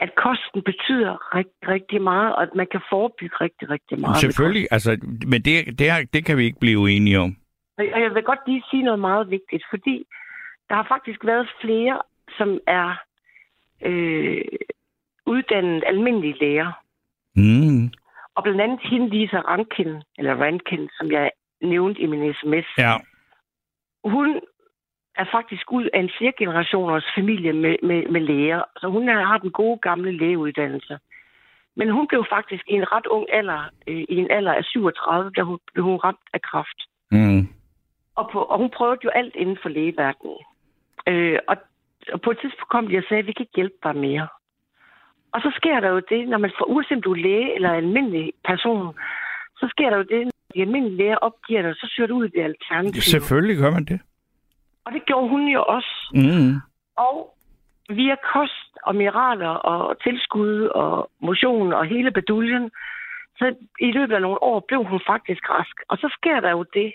[0.00, 4.16] at kosten betyder rigtig, rigtig meget, og at man kan forebygge rigtig, rigtig meget.
[4.16, 4.90] Selvfølgelig, altså,
[5.26, 7.36] men det, det, er- det kan vi ikke blive uenige om.
[7.78, 10.06] Og jeg vil godt lige sige noget meget vigtigt, fordi
[10.68, 11.98] der har faktisk været flere,
[12.38, 12.88] som er
[13.82, 14.44] øh,
[15.26, 16.72] uddannet almindelige læger.
[17.36, 17.90] Mm,
[18.34, 21.30] Og blandt andet hende Lisa Rankin, eller Rankin, som jeg
[21.62, 22.66] nævnte i min sms.
[22.78, 22.94] ja,
[24.04, 24.40] Hun
[25.16, 28.62] er faktisk ud af en flere generationers familie med, med, med læger.
[28.76, 30.98] Så hun har den gode gamle lægeuddannelse.
[31.76, 35.30] Men hun blev faktisk i en ret ung alder, øh, i en alder af 37,
[35.36, 36.78] da hun blev hun ramt af kræft.
[37.10, 37.48] mm,
[38.16, 40.36] Og, på, og hun prøvede jo alt inden for lægeverdenen.
[41.08, 41.56] Øh, og,
[42.12, 44.28] og på et tidspunkt kom de og sagde, at vi kan ikke hjælpe dig mere.
[45.34, 47.72] Og så sker der jo det, når man får, uanset om du er læge eller
[47.72, 48.94] almindelig person,
[49.60, 52.26] så sker der jo det, når de almindelige læger opgiver dig, så søger du ud
[52.26, 53.02] i det alternative.
[53.02, 54.00] selvfølgelig gør man det.
[54.86, 55.94] Og det gjorde hun jo også.
[56.14, 56.54] Mm.
[56.96, 57.36] Og
[57.88, 62.70] via kost og mineraler og tilskud og motion og hele beduljen,
[63.38, 65.76] så i løbet af nogle år blev hun faktisk rask.
[65.88, 66.92] Og så sker der jo det,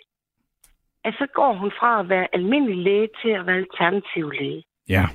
[1.03, 4.63] at så går hun fra at være almindelig læge til at være alternativ læge.
[4.89, 5.05] Ja.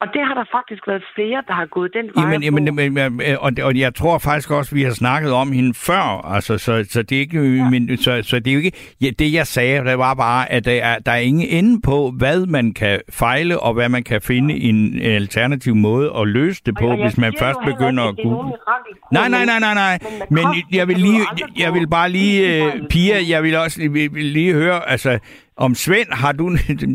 [0.00, 2.24] Og det har der faktisk været flere, der har gået den vej.
[2.24, 2.72] Jamen, jamen, på.
[2.74, 6.58] men, men, og, og jeg tror faktisk også, vi har snakket om hende før, altså,
[6.58, 7.70] så, så det er ikke, ja.
[7.70, 10.64] men, så, så det er jo ikke, ja, det jeg sagde, det var bare, at
[10.64, 14.20] der er, der er ingen ende på, hvad man kan fejle, og hvad man kan
[14.20, 18.16] finde en alternativ måde at løse det på, Og jeg hvis man først begynder at
[18.22, 18.52] google.
[19.12, 19.98] Nej, nej, nej, nej, nej.
[20.30, 21.20] Men Men jeg vil lige,
[21.58, 22.72] jeg vil bare lige, øh.
[22.90, 25.18] Pia, jeg vil også lige, vil lige høre, altså,
[25.66, 26.46] om Svend har du,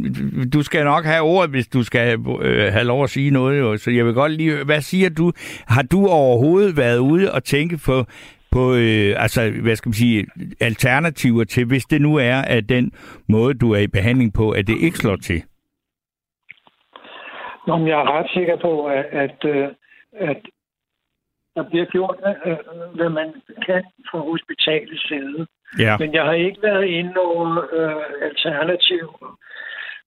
[0.56, 3.78] du skal nok have ordet, hvis du skal øh, have lov at sige noget, jo.
[3.78, 5.32] så jeg vil godt lige, hvad siger du?
[5.68, 8.06] Har du overhovedet været ude og tænke på,
[8.52, 10.28] på øh, altså, hvad skal man sige,
[10.62, 12.92] alternativer til, hvis det nu er, at den
[13.30, 15.44] måde, du er i behandling på, at det ikke slår til?
[17.68, 19.68] Nå, men jeg er ret sikker på, at, at, øh,
[20.14, 20.42] at
[21.56, 23.34] der bliver gjort, øh, øh, hvad man
[23.66, 25.48] kan fra hospitalets side.
[25.80, 25.98] Ja.
[25.98, 29.08] Men jeg har ikke været inde over øh, alternativ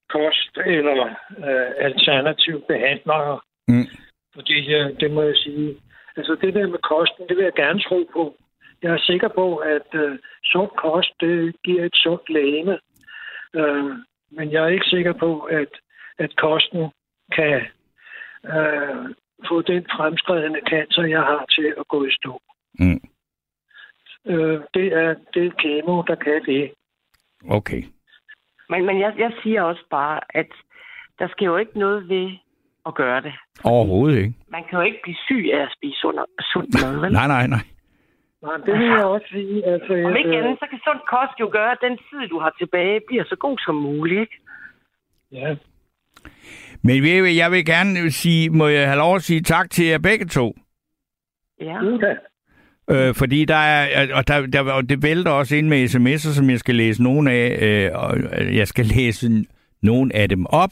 [0.09, 3.40] kost eller øh, alternativ behandlere.
[3.68, 3.87] Mm.
[4.35, 5.76] Fordi øh, det må jeg sige.
[6.16, 8.35] Altså det der med kosten, det vil jeg gerne tro på.
[8.83, 12.78] Jeg er sikker på, at øh, sund kost, det giver et sundt lægeme.
[13.54, 13.85] Øh,
[14.31, 15.72] men jeg er ikke sikker på, at,
[16.18, 16.87] at kosten
[17.33, 17.61] kan
[18.44, 19.14] øh,
[19.48, 22.40] få den fremskredende cancer, jeg har til at gå i stå.
[22.78, 23.00] Mm.
[24.28, 26.72] Øh, det, er, det er der kan det.
[27.50, 27.82] Okay.
[28.70, 30.50] Men, men jeg, jeg siger også bare, at
[31.18, 32.30] der skal jo ikke noget ved
[32.86, 33.32] at gøre det.
[33.64, 34.34] Overhovedet ikke.
[34.48, 36.18] Man kan jo ikke blive syg af at spise sund,
[36.52, 37.12] sund mad, vel?
[37.12, 37.64] Nej, nej, nej.
[38.42, 39.66] Nej, det vil jeg også sige.
[39.66, 42.38] Altså, Om ikke øh, andet, så kan sund kost jo gøre, at den tid, du
[42.38, 44.20] har tilbage, bliver så god som muligt.
[44.20, 44.36] Ikke?
[45.32, 45.56] ja.
[46.82, 46.96] Men
[47.36, 50.54] jeg vil gerne sige, må jeg have lov at sige tak til jer begge to.
[51.60, 51.82] Ja.
[51.82, 52.16] Uda.
[52.90, 56.51] Øh, fordi der er, og der, der, og det vælter også ind med sms'er, som
[56.51, 58.16] jeg skal læse nogle af, øh, og
[58.55, 59.44] jeg skal læse
[59.83, 60.70] nogle af dem op.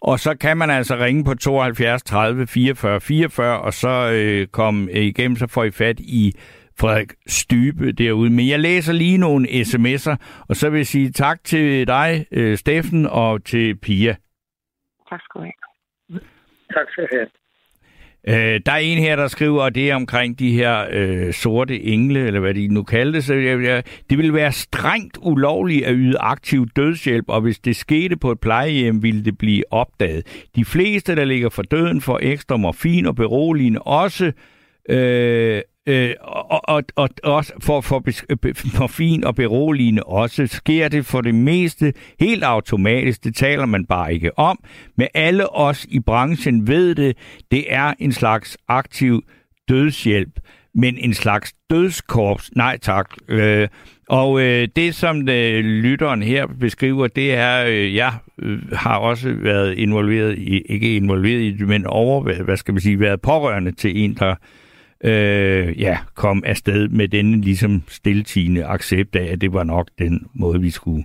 [0.00, 4.92] Og så kan man altså ringe på 72 30 44 44, og så øh, komme
[4.92, 6.32] igennem, så får I fat i
[6.80, 8.30] Frederik Stybe derude.
[8.30, 12.56] Men jeg læser lige nogle sms'er, og så vil jeg sige tak til dig, øh,
[12.56, 14.16] Steffen, og til Pia.
[15.08, 16.20] Tak skal du have.
[16.74, 17.43] Tak skal du have.
[18.28, 21.82] Øh, der er en her, der skriver, og det er omkring de her øh, sorte
[21.82, 25.94] engle, eller hvad de nu kaldte så jeg, jeg, Det ville være strengt ulovligt at
[25.96, 30.46] yde aktiv dødshjælp, og hvis det skete på et plejehjem, ville det blive opdaget.
[30.56, 34.32] De fleste, der ligger for døden, får ekstra morfin og beroligende, også
[34.88, 41.06] øh, Øh, og, og, og også for, øh, for fin og beroligende også sker det
[41.06, 43.24] for det meste helt automatisk.
[43.24, 44.58] Det taler man bare ikke om.
[44.96, 47.16] Men alle os i branchen ved det.
[47.50, 49.22] Det er en slags aktiv
[49.68, 50.40] dødshjælp,
[50.74, 52.50] men en slags dødskorps.
[52.56, 53.10] Nej tak.
[53.28, 53.68] Øh,
[54.08, 59.34] og øh, det, som øh, lytteren her beskriver, det er, øh, jeg øh, har også
[59.42, 63.72] været involveret i, ikke involveret i det, men over, hvad skal man sige, været pårørende
[63.72, 64.34] til en, der
[65.04, 70.26] øh, ja, kom afsted med denne ligesom stiltigende accept af, at det var nok den
[70.34, 71.04] måde, vi skulle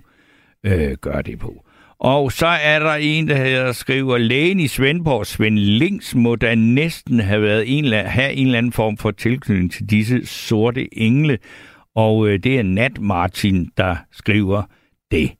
[0.66, 1.64] øh, gøre det på.
[2.00, 6.54] Og så er der en, der hedder, skriver, lægen i Svendborg, Svend Links, må da
[6.54, 11.38] næsten have, været en, have en eller anden form for tilknytning til disse sorte engle.
[11.94, 14.62] Og øh, det er Nat Martin, der skriver
[15.10, 15.30] det.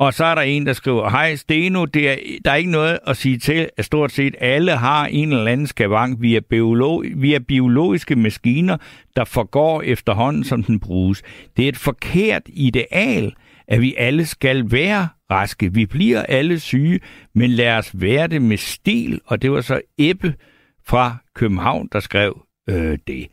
[0.00, 2.98] Og så er der en, der skriver, hej Steno, det er, der er ikke noget
[3.06, 6.22] at sige til, at stort set alle har en eller anden skavang.
[6.22, 7.04] via, biolog,
[7.48, 8.76] biologiske maskiner,
[9.16, 11.22] der forgår efterhånden, som den bruges.
[11.56, 13.34] Det er et forkert ideal,
[13.68, 15.74] at vi alle skal være raske.
[15.74, 17.00] Vi bliver alle syge,
[17.34, 19.20] men lad os være det med stil.
[19.26, 20.34] Og det var så Ebbe
[20.86, 23.26] fra København, der skrev øh, det.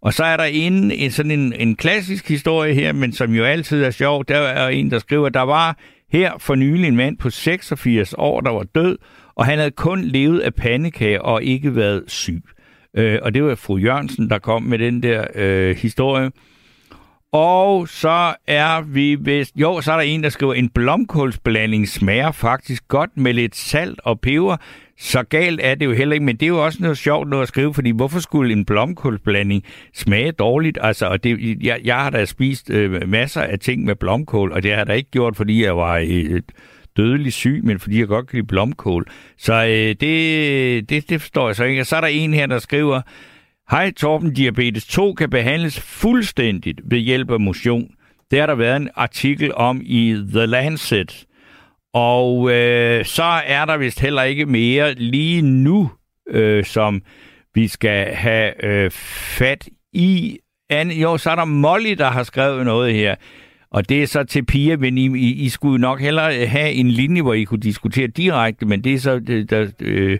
[0.00, 3.44] Og så er der en, en sådan en, en klassisk historie her, men som jo
[3.44, 4.24] altid er sjov.
[4.24, 5.78] Der er en, der skriver, der var
[6.14, 8.98] her for nylig en mand på 86 år, der var død,
[9.34, 12.42] og han havde kun levet af pandekager og ikke været syg.
[12.96, 16.30] Øh, og det var fru Jørgensen, der kom med den der øh, historie.
[17.32, 19.56] Og så er vi vist...
[19.56, 24.00] Jo, så er der en, der skriver, en blomkålsblanding smager faktisk godt med lidt salt
[24.04, 24.56] og peber.
[24.98, 27.42] Så galt er det jo heller ikke, men det er jo også noget sjovt noget
[27.42, 30.78] at skrive, fordi hvorfor skulle en blomkålsblanding smage dårligt?
[30.80, 34.62] Altså, og det, jeg, jeg har da spist øh, masser af ting med blomkål, og
[34.62, 36.40] det har jeg da ikke gjort, fordi jeg var øh,
[36.96, 39.06] dødelig syg, men fordi jeg godt kan lide blomkål.
[39.38, 41.82] Så øh, det, det, det forstår jeg så ikke.
[41.82, 43.00] Og så er der en her, der skriver,
[43.70, 47.90] Hej Torben, diabetes 2 kan behandles fuldstændigt ved hjælp af motion.
[48.30, 51.26] Det har der været en artikel om i The Lancet.
[51.94, 55.90] Og øh, så er der vist heller ikke mere lige nu,
[56.30, 57.02] øh, som
[57.54, 60.38] vi skal have øh, fat i.
[60.70, 63.14] An, jo, så er der Molly, der har skrevet noget her.
[63.70, 66.72] Og det er så til Pia, men I, I, I skulle nok hellere øh, have
[66.72, 70.18] en linje, hvor I kunne diskutere direkte, men det er så øh, der, øh,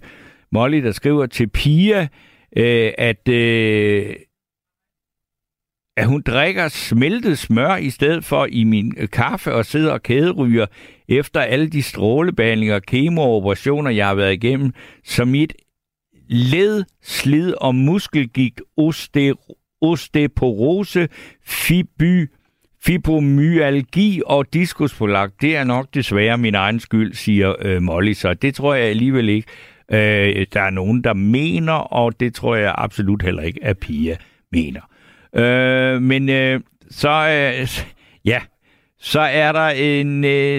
[0.53, 2.09] Molly, der skriver til Pia,
[2.57, 4.15] øh, at, øh,
[5.97, 10.03] at hun drikker smeltet smør i stedet for i min øh, kaffe og sidder og
[10.03, 10.67] kæderyger
[11.09, 14.73] efter alle de strålebehandlinger og kemooperationer, jeg har været igennem,
[15.05, 15.55] så mit
[16.29, 19.35] led, slid og muskelgigt, oste-
[19.81, 21.09] osteoporose,
[21.47, 22.31] fiby,
[22.85, 28.13] fibromyalgi og diskuspolak, det er nok desværre min egen skyld, siger øh, Molly.
[28.13, 29.49] Så det tror jeg alligevel ikke,
[29.93, 34.17] øh, der er nogen, der mener, og det tror jeg absolut heller ikke, at Pia
[34.53, 34.81] mener.
[35.37, 37.69] Øh, men øh, så, øh,
[38.33, 38.41] ja,
[38.99, 40.59] så er der en øh,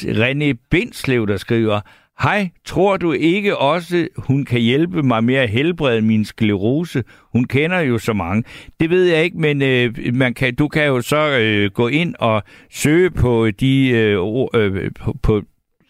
[0.00, 1.80] René Bindslev, der skriver,
[2.22, 7.04] Hej, tror du ikke også, hun kan hjælpe mig med at helbrede min sklerose?
[7.32, 8.44] Hun kender jo så mange.
[8.80, 12.14] Det ved jeg ikke, men øh, man kan, du kan jo så øh, gå ind
[12.18, 14.18] og søge på de øh,
[14.54, 15.42] øh, på, på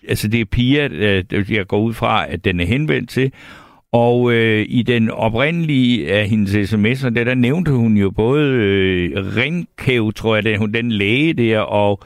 [0.08, 3.32] altså det er piger, øh, jeg går ud fra, at den er henvendt til.
[3.92, 9.36] Og øh, i den oprindelige af hendes sms'er, der, der nævnte hun jo både øh,
[9.36, 12.02] Ringkæv, tror jeg, den, den læge der, og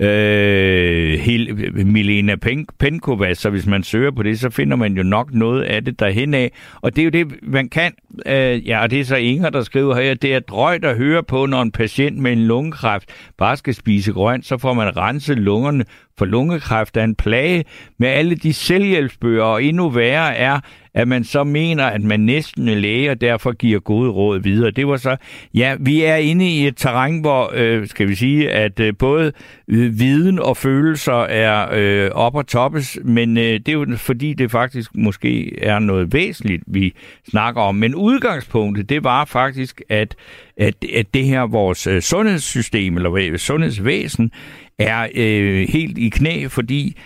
[0.00, 5.02] øh, Hel, Milena Pen, Penkova, så hvis man søger på det, så finder man jo
[5.02, 6.52] nok noget af det derhen af.
[6.80, 7.92] Og det er jo det, man kan.
[8.26, 11.22] Øh, ja, og det er så Inger, der skriver her, det er drøjt at høre
[11.22, 15.38] på, når en patient med en lungekræft bare skal spise grønt, så får man renset
[15.38, 15.84] lungerne
[16.18, 17.64] For lungekræft er en plage
[17.98, 20.60] med alle de selvhjælpsbøger, og endnu værre er,
[20.94, 24.70] at man så mener, at man næsten er læge, og derfor giver gode råd videre.
[24.70, 25.16] Det var så,
[25.54, 29.32] ja, vi er inde i et terræn, hvor, øh, skal vi sige, at øh, både
[29.68, 34.32] øh, viden og følelser er øh, op og toppes, men øh, det er jo fordi,
[34.32, 36.94] det faktisk måske er noget væsentligt, vi
[37.30, 37.74] snakker om.
[37.74, 40.14] Men udgangspunktet, det var faktisk, at,
[40.56, 44.30] at, at det her vores øh, sundhedssystem, eller øh, sundhedsvæsen,
[44.78, 46.96] er øh, helt i knæ, fordi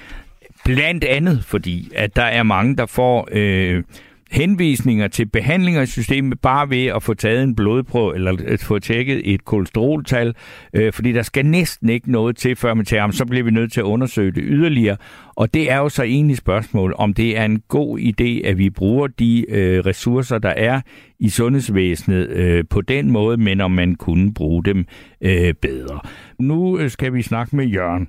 [0.65, 3.83] Blandt andet fordi, at der er mange, der får øh,
[4.31, 8.79] henvisninger til behandlinger i systemet bare ved at få taget en blodprøve eller at få
[8.79, 10.35] tjekket et kolesteroltal,
[10.75, 13.73] øh, fordi der skal næsten ikke noget til, før man tager så bliver vi nødt
[13.73, 14.97] til at undersøge det yderligere.
[15.35, 18.71] Og det er jo så egentlig spørgsmål, om det er en god idé, at vi
[18.71, 20.81] bruger de øh, ressourcer, der er
[21.21, 24.87] i sundhedsvæsenet øh, på den måde, men om man kunne bruge dem
[25.21, 26.01] øh, bedre.
[26.39, 28.09] Nu øh, skal vi snakke med Jørgen.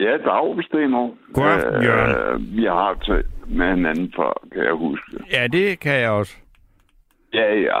[0.00, 1.16] Ja, dag, Stenov.
[1.32, 2.42] Godaften, Jørgen.
[2.42, 5.24] Øh, vi har talt med hinanden før, kan jeg huske.
[5.32, 6.36] Ja, det kan jeg også.
[7.34, 7.80] Ja, ja.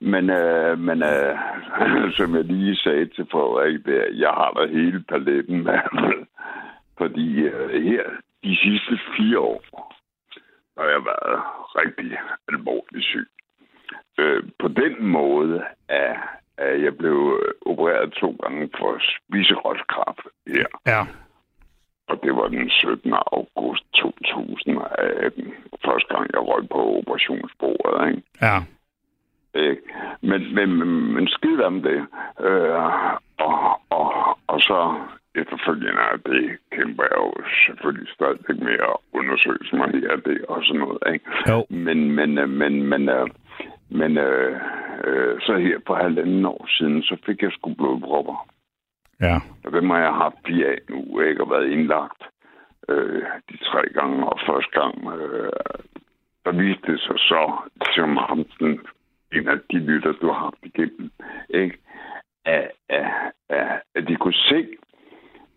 [0.00, 1.38] Men, øh, men øh,
[2.18, 5.78] som jeg lige sagde til Frederik, der, jeg har da hele paletten med.
[6.98, 8.02] Fordi øh, her,
[8.44, 9.62] de sidste fire år,
[10.78, 11.40] har jeg været
[11.74, 13.28] rigtig alvorligt syg.
[14.18, 16.16] Øh, på den måde, at,
[16.58, 20.66] at jeg blev opereret to gange for spiserødskræft her.
[20.86, 21.02] Ja.
[22.08, 23.12] Og det var den 17.
[23.12, 25.52] august 2018.
[25.84, 28.08] Første gang, jeg røg på operationsbordet.
[28.08, 28.22] Ikke?
[28.42, 28.56] Ja.
[29.54, 29.82] Ikke?
[30.20, 32.06] Men, men, men, men skidt om det.
[32.40, 32.84] Øh,
[33.38, 34.94] og, og, og så
[35.34, 37.32] efterfølgende af det kæmper jeg jo
[37.66, 41.02] selvfølgelig stadig med at undersøge mig her det og sådan noget.
[41.12, 41.26] Ikke?
[41.48, 41.66] Jo.
[41.70, 43.26] Men, men, øh, men, men, øh,
[43.90, 44.60] men øh,
[45.04, 48.48] øh, så her for halvanden år siden, så fik jeg sgu blodpropper.
[49.20, 49.36] Ja.
[49.64, 51.42] Og dem har jeg haft fire af nu, ikke?
[51.42, 52.22] Og været indlagt
[52.88, 54.26] øh, de tre gange.
[54.26, 55.52] Og første gang, øh,
[56.44, 58.80] der viste det sig så, som ham, den,
[59.32, 61.10] en af de lytter, du har haft igennem,
[61.48, 61.78] ikke?
[62.44, 63.06] At, at,
[63.48, 64.68] at, at de kunne se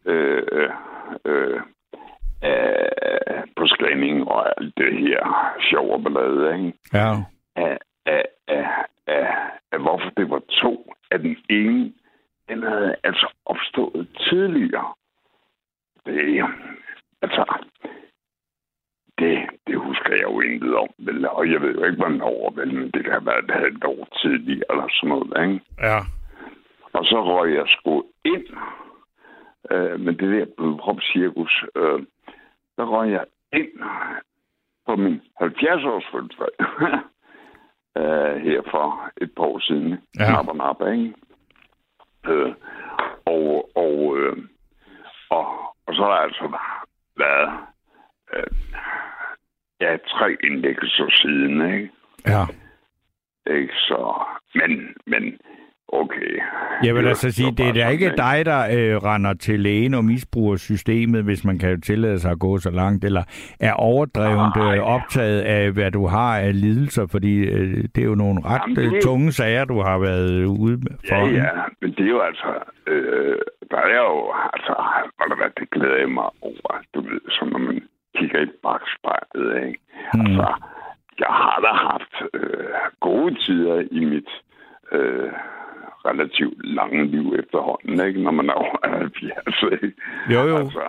[0.06, 0.70] øh,
[1.26, 1.62] øh,
[2.44, 5.20] øh, på scanning og alt det her
[5.70, 6.74] sjove ballade, ikke?
[6.94, 7.12] Ja.
[7.56, 8.66] At, at, at,
[9.08, 9.28] at,
[9.72, 11.94] at, hvorfor det var to af den ene
[12.52, 14.94] den havde altså opstået tidligere.
[16.06, 16.44] Det,
[17.22, 17.44] altså,
[19.20, 21.30] det, det husker jeg jo intet om, vel?
[21.30, 24.08] og jeg ved jo ikke, hvornår, vel, men det kan have været et halvt år
[24.22, 25.66] tidligere, eller sådan noget, ikke?
[25.82, 26.00] Ja.
[26.94, 28.48] Og så røg jeg sgu ind,
[29.72, 32.00] øh, men det der blodpropcirkus, øh,
[32.78, 33.72] der røg jeg ind
[34.86, 36.54] på min 70-års fødselsdag,
[38.00, 39.90] øh, her for et par år siden.
[40.20, 40.32] Ja.
[40.32, 41.14] Nap og nap, ikke?
[42.32, 42.54] Øh,
[43.26, 44.38] og, og, øh,
[45.30, 45.46] og,
[45.86, 46.58] og så har der altså
[47.18, 47.52] været
[48.34, 48.52] øh,
[49.82, 51.90] ja, tre indlæggelser siden, ikke?
[52.26, 52.44] Ja.
[53.56, 53.74] ikke?
[53.74, 55.40] Så, men, men
[55.88, 56.38] okay.
[56.84, 60.06] Jeg vil altså sige, det er da ikke dig, der øh, render til lægen og
[60.06, 63.24] misbruger systemet, hvis man kan tillade sig at gå så langt, eller
[63.60, 64.76] er overdrevet Nej.
[64.78, 68.62] øh, optaget af, hvad du har af lidelser, fordi øh, det er jo nogle ret
[68.62, 71.16] Jamen, det øh, er- tunge sager, du har været ude for.
[71.16, 71.50] Ja, ja,
[71.82, 72.48] men det er jo altså,
[72.88, 73.38] øh,
[73.72, 74.74] der er jo, altså,
[75.38, 77.82] hvad, det glæder jeg mig over, du ved, som når man
[78.18, 79.80] kigger i bagspejlet, ikke?
[80.14, 80.20] Mm.
[80.22, 80.48] Altså,
[81.20, 82.66] jeg har da haft øh,
[83.00, 84.30] gode tider i mit
[84.92, 85.32] øh,
[86.06, 88.22] relativt lange liv efterhånden, ikke?
[88.24, 89.94] Når man er over 70, ikke?
[90.34, 90.56] Jo, jo.
[90.58, 90.86] Altså,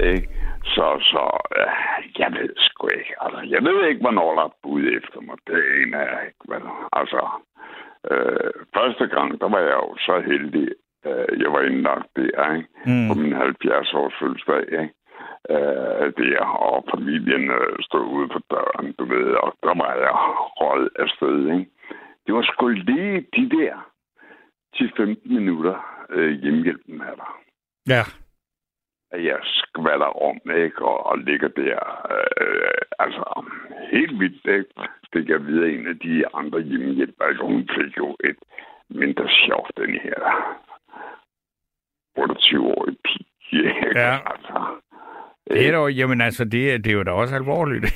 [0.00, 0.28] ikke?
[0.64, 1.22] Så, så
[1.58, 1.72] øh,
[2.18, 3.14] jeg ved sgu ikke.
[3.20, 5.36] Altså, jeg ved ikke, hvornår der er bud efter mig.
[5.46, 5.62] Det
[5.94, 6.44] er jeg ikke.
[6.48, 6.62] Vel?
[6.92, 7.20] Altså,
[8.10, 10.68] øh, første gang, der var jeg jo så heldig.
[11.06, 12.68] Øh, jeg var indlagt der, ikke?
[12.86, 13.08] Mm.
[13.08, 14.94] På min 70-års fødselsdag, ikke?
[15.50, 20.14] Øh, der, og familien øh, stod ude på døren, du ved, og der var jeg
[20.60, 21.70] røget afsted, ikke?
[22.26, 23.74] Det var sgu lige de der
[24.76, 27.40] 10-15 minutter øh, hjemmehjælpen her der
[27.88, 28.02] Ja.
[29.10, 30.82] at jeg skvatter om, ikke?
[30.84, 31.78] Og, og ligger der,
[32.10, 33.44] øh, altså,
[33.92, 34.70] helt vildt, ikke?
[35.12, 37.42] Fik jeg videre en af de andre hjemmehjælpere, ikke?
[37.44, 38.36] Hun fik jo et
[38.90, 40.18] mindre sjov, den her
[42.18, 43.98] 28-årige pige, ikke?
[44.00, 44.18] Ja.
[44.26, 44.66] Altså,
[45.50, 47.86] Det er dog, jamen altså, det, er- det er jo da også alvorligt.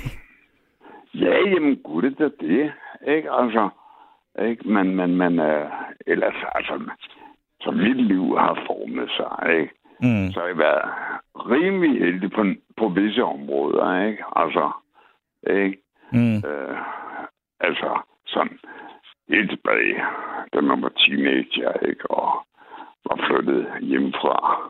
[1.15, 2.73] Ja, jamen gud, det er det,
[3.17, 3.33] ikke?
[3.33, 3.69] Altså,
[4.49, 4.69] ikke?
[4.69, 5.67] Men, men, men øh,
[6.07, 6.91] ellers, altså,
[7.61, 9.73] som mit liv har formet sig, ikke?
[10.01, 10.33] mm.
[10.33, 10.91] så har jeg været
[11.35, 12.45] rimelig heldig på,
[12.77, 14.25] på visse områder, ikke?
[14.37, 14.71] Altså,
[15.51, 15.79] ikke?
[16.13, 16.37] Mm.
[16.37, 16.77] Øh,
[17.61, 18.59] altså, sådan
[19.29, 20.03] helt tilbage,
[20.55, 22.11] da man var teenager, ikke?
[22.11, 22.47] Og
[23.05, 24.61] var flyttet hjemmefra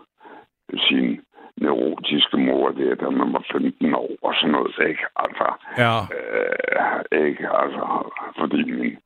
[0.88, 1.20] sin
[1.56, 5.04] neurotiske mor der, da man var 15 år og sådan noget, ikke?
[5.16, 5.46] Altså,
[5.78, 5.94] Ja.
[6.16, 7.48] øh, ikke?
[7.62, 8.96] Altså, fordi min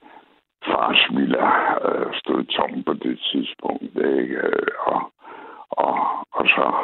[0.67, 1.47] fars villa
[1.89, 4.37] øh, stod tom på det tidspunkt, ikke?
[4.37, 5.13] Øh, og,
[5.71, 5.95] og,
[6.33, 6.75] og så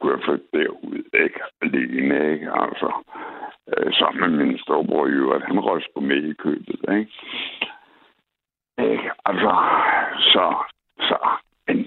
[0.00, 1.40] kunne jeg flytte derud, ikke?
[1.62, 2.50] Alene, ikke?
[2.52, 2.92] Altså,
[3.72, 5.44] øh, sammen med min storbror i øvrigt.
[5.44, 7.10] Han røg på med i købet, ikke?
[8.78, 9.10] Ikke?
[9.24, 9.52] Altså,
[10.32, 10.54] så,
[11.00, 11.16] så,
[11.66, 11.86] men,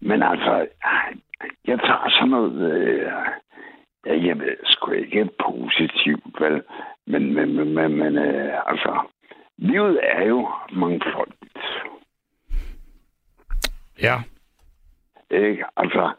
[0.00, 0.66] men altså,
[1.66, 3.12] jeg tager sådan noget, øh,
[4.06, 6.62] ja, jeg ved sgu ikke positivt, vel?
[7.06, 9.06] Men, men, men, men, men øh, altså,
[9.58, 11.58] livet er jo mangfoldigt.
[14.02, 14.16] Ja.
[15.30, 15.64] Ikke?
[15.76, 16.10] Altså,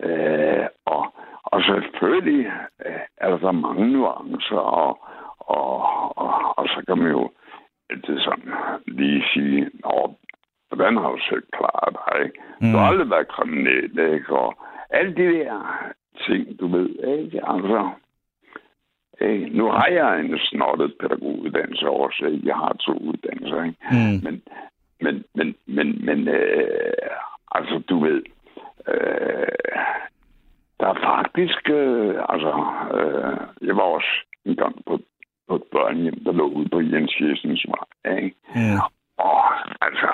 [0.00, 1.14] øh, og,
[1.44, 2.46] og selvfølgelig
[2.86, 4.98] øh, er der mange nuancer, og,
[5.38, 5.78] og,
[6.18, 7.30] og, og så kan man jo
[7.90, 8.52] altid sådan
[8.86, 10.14] lige sige, Nå,
[10.68, 12.24] hvordan har du selv klaret dig?
[12.24, 12.40] Ikke?
[12.60, 12.72] Mm.
[12.72, 14.36] Du har aldrig været kriminel, ikke?
[14.36, 14.54] Og
[14.90, 15.54] alle de der
[16.26, 17.40] ting, du ved, ikke?
[17.48, 17.90] Altså,
[19.30, 19.56] ikke?
[19.58, 22.46] Nu har jeg en snottet pædagoguddannelse også, ikke?
[22.46, 23.78] Jeg har to uddannelser, ikke?
[23.90, 24.18] Mm.
[24.24, 24.42] Men,
[25.00, 27.10] men, men, men, men øh,
[27.50, 28.22] altså, du ved,
[28.88, 29.46] øh,
[30.80, 32.52] der er faktisk, øh, altså,
[32.98, 34.12] øh, jeg var også
[34.44, 35.00] en gang på,
[35.48, 38.36] på et børnehjem, der lå ude på Jens Jessens vej, ikke?
[38.54, 38.78] Mm.
[39.18, 39.40] Og
[39.80, 40.10] altså,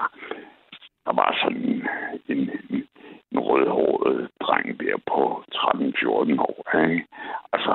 [1.06, 1.86] der var sådan en,
[2.28, 2.84] en, en,
[3.32, 7.06] en rødhåret dreng der på 13-14 år, ikke?
[7.52, 7.74] Altså,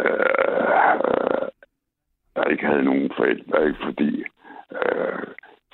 [0.00, 1.48] øh,
[2.36, 3.78] der ikke havde nogen forældre, ikke?
[3.84, 4.24] Fordi
[4.72, 5.22] øh,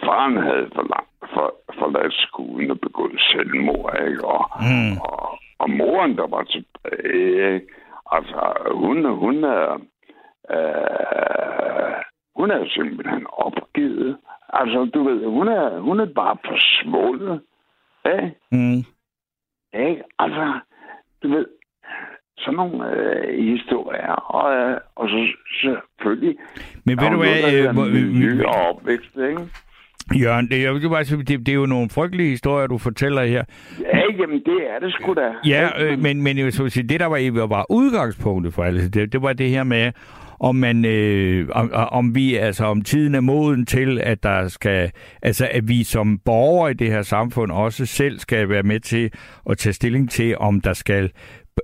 [0.05, 4.25] faren havde for langt, for, forladt skolen og begået selvmord, ikke?
[4.25, 4.97] Og, Mm.
[5.01, 7.67] og, og moren, der var tilbage, ikke?
[8.11, 9.73] altså, hun, hun er,
[10.51, 11.95] øh,
[12.37, 14.19] hun er simpelthen opgivet.
[14.53, 17.43] Altså, du ved, hun er, hun er bare forsvundet.
[18.07, 18.35] Ikke?
[18.53, 18.79] Mm.
[19.81, 20.03] Ikke?
[20.19, 20.59] Altså,
[21.23, 21.47] du ved,
[22.39, 24.13] sådan nogle øh, historier.
[24.13, 25.27] Og, øh, og så
[25.61, 26.37] selvfølgelig...
[26.85, 29.41] Men ved du hvad, øh, hedder miljø øh, og opvækst, ikke?
[30.13, 33.25] Jørgen, det, jeg vil bare sige, det, det er jo nogle frygtelige historier, du fortæller
[33.25, 33.45] her.
[33.81, 35.33] Ja, jamen, det er det sgu da.
[35.47, 38.95] Ja, øh, men, men jeg vil så sige, det der var, var udgangspunktet for alt
[38.95, 39.93] det, det var det her med,
[40.41, 44.91] om man, øh, om, om vi, altså om tiden er moden til, at der skal,
[45.23, 49.11] altså at vi som borgere i det her samfund også selv skal være med til
[49.51, 51.11] at tage stilling til, om der skal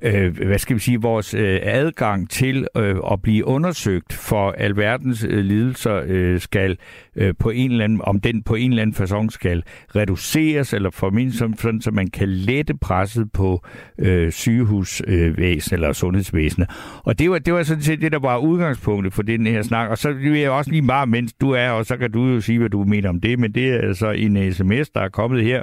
[0.02, 5.24] øh, hvad skal vi sige, vores øh, adgang til øh, at blive undersøgt for alverdens
[5.28, 6.76] øh, lidelser øh, skal
[7.16, 9.62] øh, på en eller anden, om den på en eller anden façon skal
[9.96, 13.64] reduceres eller formindres, sådan, sådan, så man kan lette presset på
[13.98, 16.70] øh, sygehusvæsen øh, eller sundhedsvæsenet.
[17.04, 19.90] Og det var, det var sådan set det, der var udgangspunktet for den her snak.
[19.90, 22.40] Og så vil jeg også lige meget, mens du er, og så kan du jo
[22.40, 25.44] sige, hvad du mener om det, men det er altså en sms, der er kommet
[25.44, 25.62] her,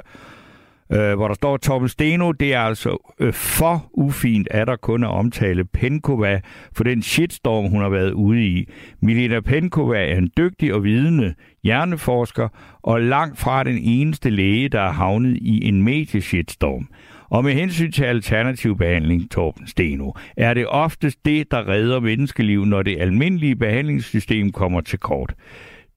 [0.92, 5.04] øh, hvor der står, Torben Steno, det er altså øh, for ufint, at der kun
[5.04, 6.40] at omtale Penkova
[6.72, 8.68] for den shitstorm, hun har været ude i.
[9.02, 12.48] Milena Penkova er en dygtig og vidende hjerneforsker,
[12.82, 16.88] og langt fra den eneste læge, der er havnet i en medieshitstorm.
[17.30, 22.64] Og med hensyn til alternativ behandling, Torben Steno, er det oftest det, der redder menneskeliv,
[22.64, 25.34] når det almindelige behandlingssystem kommer til kort.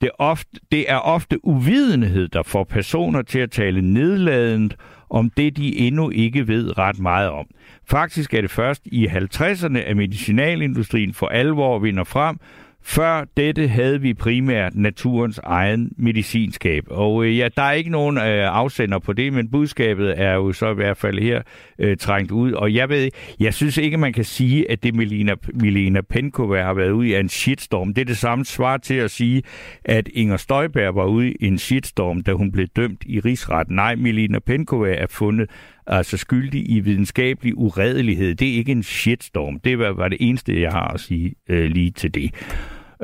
[0.02, 4.76] Det, ofte, det er ofte uvidenhed, der får personer til at tale nedladende
[5.10, 7.46] om det, de endnu ikke ved ret meget om.
[7.90, 12.38] Faktisk er det først i 50'erne, at medicinalindustrien for alvor vinder frem.
[12.84, 16.84] Før dette havde vi primært naturens egen medicinskab.
[16.90, 20.54] Og øh, ja, der er ikke nogen øh, afsender på det, men budskabet er jo
[20.54, 21.42] så i hvert fald her
[21.80, 22.52] øh, trængt ud.
[22.52, 23.10] Og jeg ved,
[23.40, 27.16] jeg synes ikke, man kan sige, at det Melina, Melina Penkova har været ude i
[27.16, 27.94] en shitstorm.
[27.94, 29.44] Det er det samme svar til at sige,
[29.86, 33.76] at Inger Støjberg var ude i en shitstorm, da hun blev dømt i rigsretten.
[33.76, 35.50] Nej, Melina Penkova er fundet
[35.88, 38.36] altså skyldig i videnskabelig uredelighed.
[38.36, 39.60] Det er ikke en shitstorm.
[39.60, 42.32] Det var, var det eneste, jeg har at sige øh, lige til det.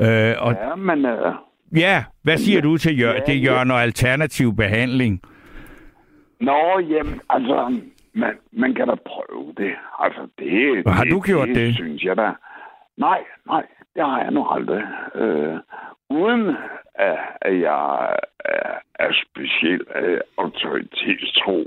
[0.00, 1.04] Øh, og Ja, men...
[1.06, 1.32] Øh,
[1.76, 5.20] ja, hvad siger du til Jør- Ja, det, Jørgen, og alternativ behandling?
[6.40, 7.78] Nå, jamen, altså,
[8.14, 9.72] man, man kan da prøve det.
[10.00, 10.86] Altså, det...
[10.86, 11.74] Og har det, du gjort det?
[11.74, 12.30] synes jeg da.
[12.96, 13.62] Nej, nej,
[13.98, 14.82] det har jeg nu aldrig.
[15.14, 15.58] Øh,
[16.10, 16.56] uden
[16.94, 21.58] at, at jeg er, er specielt øh, autoritetstro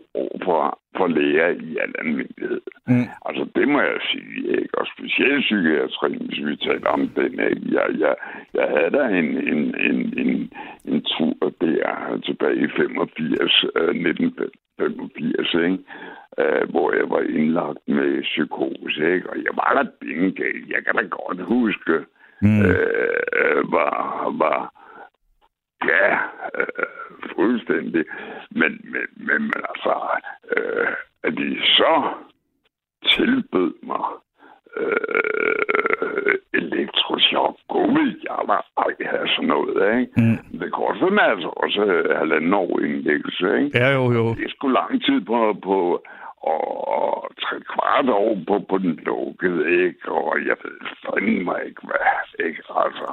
[0.43, 2.61] for, for læger i al almindelighed.
[2.87, 3.07] Mm.
[3.25, 4.77] Altså, det må jeg sige, ikke?
[4.79, 7.61] Og specielt psykiatrien, hvis vi taler om den, ikke?
[7.77, 8.15] Jeg, jeg,
[8.53, 10.53] jeg havde da en, en, en, en,
[10.85, 15.77] en tur der tilbage i 85, øh, 1985, ikke?
[16.39, 19.29] Øh, hvor jeg var indlagt med psykose, ikke?
[19.29, 20.59] Og jeg var da bindegal.
[20.73, 21.95] Jeg kan da godt huske,
[22.41, 22.61] Mm.
[22.65, 24.73] øh, var, var
[25.85, 26.13] ja,
[26.59, 26.85] øh,
[27.35, 28.05] fuldstændig.
[28.51, 29.93] Men, men, men, men altså,
[30.57, 30.87] øh,
[31.23, 31.93] at de så
[33.07, 34.05] tilbød mig
[34.77, 35.21] øh,
[38.31, 40.11] jeg var ej have sådan noget, ikke?
[40.17, 40.59] Mm.
[40.59, 43.77] Det koster mig altså også øh, halvanden år indlæggelse, ikke?
[43.79, 44.25] Ja, jo, jo.
[44.37, 45.77] Det er sgu lang tid på, på
[46.53, 50.11] og tre kvart år på, på den lukkede, ikke?
[50.11, 52.61] Og jeg ved fandme ikke, hvad, ikke?
[52.83, 53.07] Altså,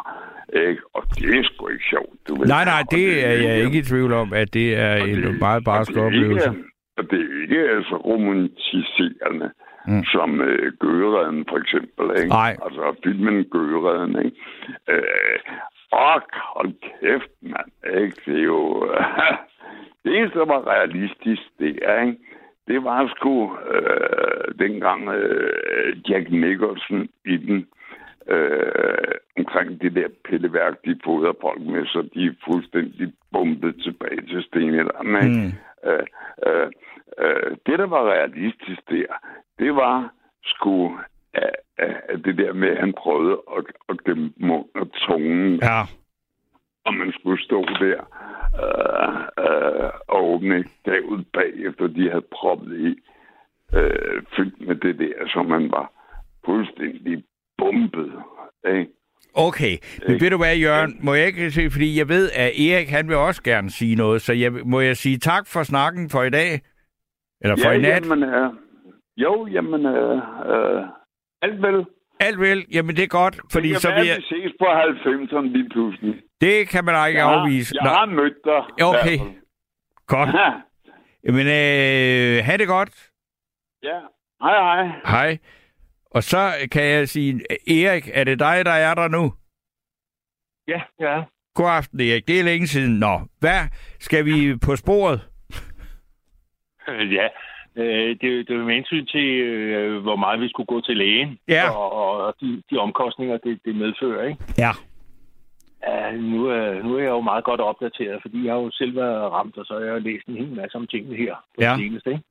[0.68, 0.82] ikke?
[0.94, 2.46] Og det er sgu ikke sjovt, du ved.
[2.46, 5.22] Nej, nej, Og det er jeg ikke i tvivl om, at det er og en
[5.22, 6.50] det- meget og barsk det oplevelse.
[6.50, 6.64] Ikke,
[6.98, 9.50] og det er ikke altså romantiserende,
[9.86, 10.04] Mm.
[10.04, 12.28] som øh, Gøgeredden for eksempel, ikke?
[12.28, 12.56] Nej.
[12.64, 14.36] Altså filmen Gøgeredden, ikke?
[14.88, 15.38] Øh,
[15.92, 18.16] fuck, hold kæft, mand, ikke?
[18.26, 18.60] Det er jo...
[20.04, 22.18] det der var realistisk, det er, ikke?
[22.68, 27.66] Det var sgu øh, dengang øh, Jack Nicholson i den
[28.28, 34.22] øh, omkring det der pilleværk, de fodrer folk med, så de er fuldstændig bumpet tilbage
[34.26, 35.06] til stenalderen.
[35.06, 35.52] Mm.
[35.90, 36.06] Øh,
[36.46, 36.70] øh,
[37.18, 39.06] øh, det, der var realistisk der,
[39.58, 40.12] det var
[40.44, 40.98] sgu
[42.24, 45.82] det der med, at han prøvede at, at gemme mund og tungen, Ja,
[46.84, 48.00] og man skulle stå der
[48.64, 52.90] øh, øh, og åbne gavet bagefter, de havde proppet i,
[53.76, 55.92] øh, fyldt med det der, så man var
[56.44, 57.24] fuldstændig
[57.58, 58.12] bumpet.
[58.68, 58.86] Ikke?
[59.34, 59.76] okay.
[60.06, 60.24] Men Ikke?
[60.24, 63.16] ved du hvad, Jørgen, må jeg ikke se, fordi jeg ved, at Erik, han vil
[63.16, 66.60] også gerne sige noget, så jeg, må jeg sige tak for snakken for i dag?
[67.40, 68.04] Eller for i nat?
[68.06, 68.50] jamen, øh,
[69.16, 70.16] jo, jamen, øh,
[70.52, 70.82] øh,
[71.42, 71.84] alt vel.
[72.20, 74.16] Alt vel, jamen det er godt, fordi så vil jeg...
[74.16, 76.14] vi ses på 90'erne lige pludselig.
[76.40, 77.74] Det kan man ikke Jeg har, afvise.
[77.74, 78.86] jeg Nå, har mødt dig.
[78.86, 79.18] Okay.
[80.06, 80.28] godt.
[81.24, 83.10] Jamen, øh, ha' det godt.
[83.82, 83.98] ja,
[84.42, 84.86] hej hej.
[85.06, 85.38] Hej.
[86.10, 89.32] Og så kan jeg sige, Erik, er det dig, der er der nu?
[90.68, 91.22] Ja, ja.
[91.54, 92.28] God aften, Erik.
[92.28, 92.98] Det er længe siden.
[92.98, 93.60] Nå, hvad
[94.00, 95.28] skal vi på sporet?
[96.88, 97.28] ja.
[97.76, 101.38] Øh, det, det er med hensyn til, øh, hvor meget vi skulle gå til lægen,
[101.48, 101.70] Ja.
[101.70, 104.28] og, og, og de, de omkostninger, det, det medfører.
[104.28, 104.44] Ikke?
[104.58, 104.70] Ja.
[105.86, 108.96] Ja, nu, er, nu er jeg jo meget godt opdateret, fordi jeg har jo selv
[108.96, 111.70] været ramt, og så har jeg læst en hel masse om tingene her på Ja.
[111.70, 112.10] det seneste.
[112.10, 112.22] Ikke?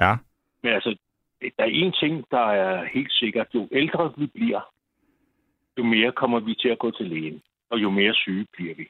[0.00, 0.16] Ja.
[0.62, 0.96] Men altså,
[1.58, 3.46] der er en ting, der er helt sikkert.
[3.54, 4.60] Jo ældre vi bliver,
[5.78, 8.88] jo mere kommer vi til at gå til lægen, og jo mere syge bliver vi.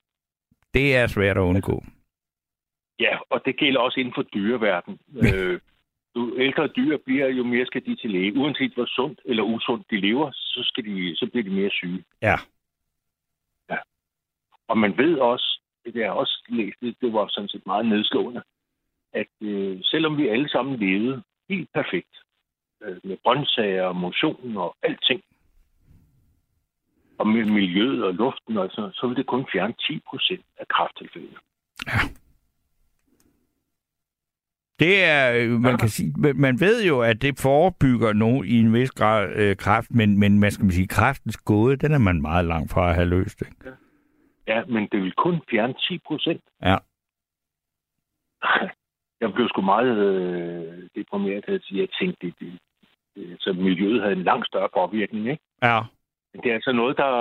[0.75, 1.85] Det er svært at undgå.
[3.01, 4.99] Ja, og det gælder også inden for dyreverden.
[5.25, 5.61] øh,
[6.17, 8.39] jo ældre dyr bliver, jo mere skal de til læge.
[8.39, 12.05] Uanset hvor sundt eller usundt de lever, så, skal de, så bliver de mere syge.
[12.23, 12.37] Ja.
[13.71, 13.79] ja.
[14.69, 18.43] Og man ved også, det er også læst, det, det var sådan set meget nedslående,
[19.13, 22.17] at øh, selvom vi alle sammen levede helt perfekt,
[22.85, 25.21] øh, med grøntsager og motion og alting,
[27.19, 30.69] og med miljøet og luften, og så, så vil det kun fjerne 10 procent af
[30.69, 31.39] krafttilfældene.
[34.79, 38.73] Det er, øh, man kan sige, man- ved jo, at det forebygger nogen i en
[38.75, 42.45] vis grad øh, kræft, men, men man skal sige, kræftens gåde, den er man meget
[42.45, 43.43] langt fra at have løst.
[43.43, 43.77] Ikke?
[44.47, 46.43] Ja, men det vil kun fjerne 10 procent.
[46.63, 46.77] Ja.
[49.21, 52.59] Jeg blev sgu meget øh, deprimeret, at jeg tænkte, det, det,
[53.39, 55.29] så miljøet havde en langt større påvirkning.
[55.31, 55.43] Ikke?
[55.63, 55.81] Ja.
[56.35, 57.13] Men det er altså noget, der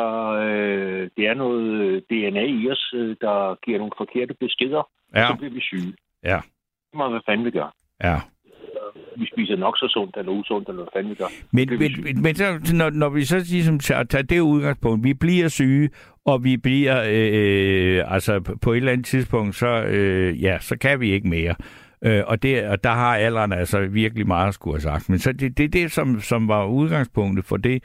[0.45, 4.83] øh, det er noget øh, DNA i os, øh, der giver nogle forkerte beskeder,
[5.15, 5.27] Ja.
[5.27, 5.93] så bliver vi syge.
[6.23, 6.39] Ja.
[6.91, 7.73] Det må hvad fanden vi gør.
[8.03, 8.15] Ja.
[9.17, 11.25] Vi spiser nok så sundt eller usundt, eller hvad fanden vi gør.
[11.51, 15.13] Men, er vi men, men så, når, når vi så ligesom tager, det udgangspunkt, vi
[15.13, 15.89] bliver syge,
[16.25, 20.77] og vi bliver, øh, altså på- på et eller andet tidspunkt, så, øh, ja, så
[20.77, 21.55] kan vi ikke mere.
[22.05, 25.09] Øh, og, det, og der har alderen altså virkelig meget at skulle have sagt.
[25.09, 27.83] Men så det, det er det, som, som var udgangspunktet for det,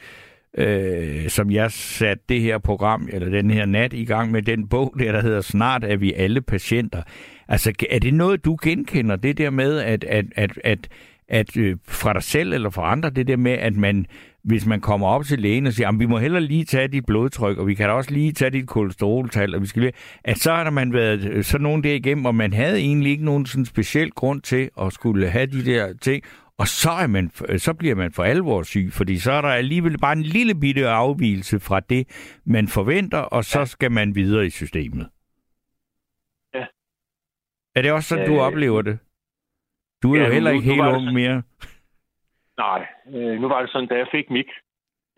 [0.59, 4.69] øh, som jeg satte det her program, eller den her nat i gang med den
[4.69, 7.03] bog, der, der hedder Snart er vi alle patienter.
[7.49, 10.89] Altså, er det noget, du genkender, det der med, at, at, at, at,
[11.29, 14.07] at øh, fra dig selv eller fra andre, det der med, at man,
[14.45, 17.59] hvis man kommer op til lægen og siger, vi må hellere lige tage dit blodtryk,
[17.59, 19.93] og vi kan da også lige tage dit kolesteroltal, og vi skal lige,
[20.25, 23.13] at så har der man været øh, sådan nogen der igennem, og man havde egentlig
[23.13, 26.23] ikke nogen sådan speciel grund til at skulle have de der ting,
[26.59, 29.99] og så, er man, så bliver man for alvor syg, fordi så er der alligevel
[29.99, 32.09] bare en lille bitte afvielse fra det,
[32.47, 35.09] man forventer, og så skal man videre i systemet.
[36.55, 36.65] Ja.
[37.77, 38.99] Er det også sådan, du Øh, oplever det?
[40.03, 41.43] Du er ja, jo heller ikke nu helt ung sådan- mere.
[42.59, 44.47] Nej, øh, nu var det sådan, da jeg fik Mik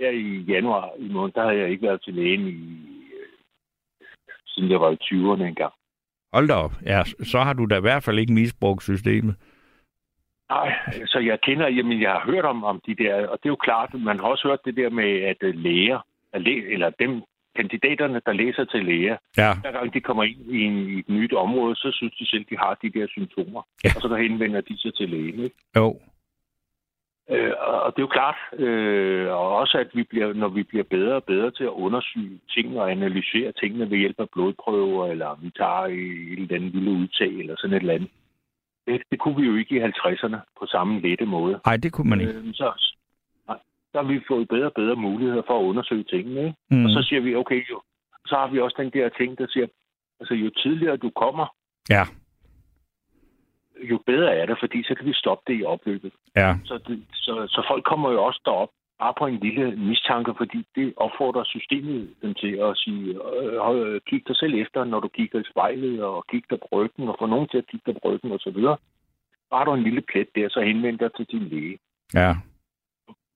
[0.01, 2.53] her i januar i måned, der havde jeg ikke været til lægen i,
[3.21, 3.29] øh,
[4.47, 5.73] siden jeg var i 20'erne engang.
[6.33, 6.73] Hold da op.
[6.87, 9.35] Ja, så har du da i hvert fald ikke misbrugt systemet.
[10.51, 10.75] Nej,
[11.07, 13.57] så jeg kender, jamen jeg har hørt om, om de der, og det er jo
[13.57, 16.01] klart, man har også hørt det der med, at øh, læger,
[16.75, 17.23] eller dem,
[17.57, 21.09] kandidaterne, der læser til læger, Ja, hver gang de kommer ind i, en, i et
[21.09, 23.63] nyt område, så synes de selv, de har de der symptomer.
[23.85, 23.91] Ja.
[23.97, 25.45] Og så der henvender de sig til lægen.
[25.45, 25.57] Ikke?
[25.77, 26.01] jo.
[27.31, 27.53] Øh,
[27.85, 31.15] og det er jo klart, øh, og også at vi bliver, når vi bliver bedre
[31.15, 35.51] og bedre til at undersøge ting og analysere tingene ved hjælp af blodprøver, eller vi
[35.51, 38.11] tager et eller andet lille udtag, eller sådan et eller andet.
[38.87, 41.61] Det, det kunne vi jo ikke i 50'erne på samme lette måde.
[41.67, 42.33] Nej, det kunne man ikke.
[42.33, 42.69] Øh, så,
[43.49, 43.59] nej,
[43.93, 46.41] så har vi fået bedre og bedre muligheder for at undersøge tingene.
[46.41, 46.57] Ikke?
[46.71, 46.85] Mm.
[46.85, 47.81] Og så siger vi, okay, jo,
[48.27, 49.67] så har vi også den der ting, der siger,
[50.21, 51.47] altså jo tidligere du kommer,
[51.89, 52.03] Ja,
[53.83, 56.13] jo bedre er det, fordi så kan vi stoppe det i opløbet.
[56.37, 56.57] ja.
[56.65, 58.71] Så, det, så, så folk kommer jo også derop
[59.01, 63.07] bare på en lille mistanke, fordi det opfordrer systemet dem til at sige,
[63.43, 66.69] øh, øh, kig dig selv efter, når du kigger i spejlet, og kig dig på
[66.73, 68.59] ryggen, og få nogen til at kigge dig på ryggen osv.
[69.51, 71.79] Bare du en lille plet der, så henvend dig til din læge.
[72.15, 72.31] Ja.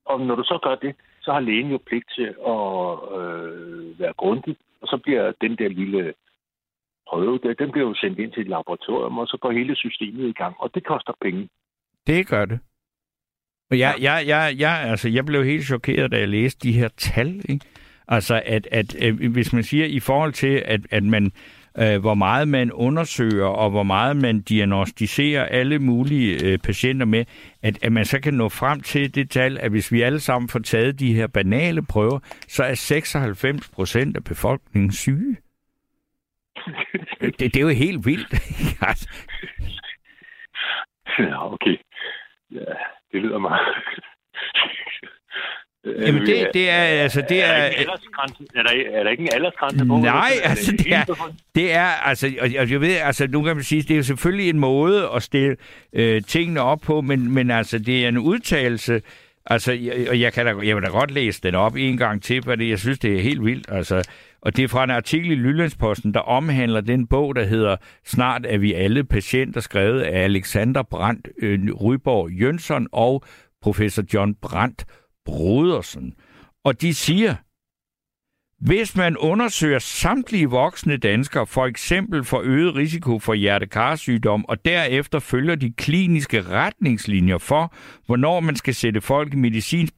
[0.05, 2.65] Og når du så gør det, så har lægen jo pligt til at
[3.19, 6.15] øh, være grundig, og så bliver den der lille
[7.11, 10.29] prøve, der, den bliver jo sendt ind til et laboratorium, og så går hele systemet
[10.29, 11.49] i gang, og det koster penge.
[12.07, 12.59] Det gør det.
[13.71, 16.89] Og jeg, jeg, jeg, jeg, altså, jeg blev helt chokeret, da jeg læste de her
[16.89, 17.43] tal.
[17.49, 17.67] Ikke?
[18.09, 21.33] Altså, at, at, at hvis man siger i forhold til, at, at man,
[21.79, 27.25] øh, hvor meget man undersøger, og hvor meget man diagnostiserer alle mulige øh, patienter med,
[27.63, 30.49] at, at man så kan nå frem til det tal, at hvis vi alle sammen
[30.49, 35.37] får taget de her banale prøver, så er 96 procent af befolkningen syge.
[37.21, 38.33] Det, det er jo helt vildt.
[38.89, 39.09] altså,
[41.19, 41.77] Ja, okay.
[42.51, 42.75] Ja,
[43.12, 43.61] det lyder meget.
[45.85, 47.61] Jamen, det, det er, altså, det er, er...
[47.61, 48.45] der ikke en aldersgrænse?
[48.55, 49.97] er, der, er der ikke en aldersgrænse på?
[49.97, 51.35] Nej, altså, det er-?
[51.55, 54.51] Det er, altså, og jeg ved, altså, nu kan man sige, det er jo selvfølgelig
[54.51, 55.57] en måde at stille
[55.93, 59.03] øh, tingene op på, men, men altså, det er en udtalelse,
[59.47, 62.23] altså, jeg, og jeg, kan da, jeg vil da godt læse den op en gang
[62.23, 64.03] til, fordi jeg synes, det er helt vildt, altså,
[64.45, 67.77] og det er fra en artikel i Lyllandsposten, der omhandler den bog, der hedder
[68.07, 73.25] Snart er vi alle patienter, skrevet af Alexander Brandt øh, Ryborg Jønsson og
[73.63, 74.85] professor John Brandt
[75.25, 76.15] Brodersen.
[76.65, 77.35] Og de siger,
[78.65, 85.19] hvis man undersøger samtlige voksne danskere, for eksempel for øget risiko for hjertekarsygdom, og derefter
[85.19, 87.75] følger de kliniske retningslinjer for,
[88.07, 89.95] hvornår man skal sætte folk i medicinsk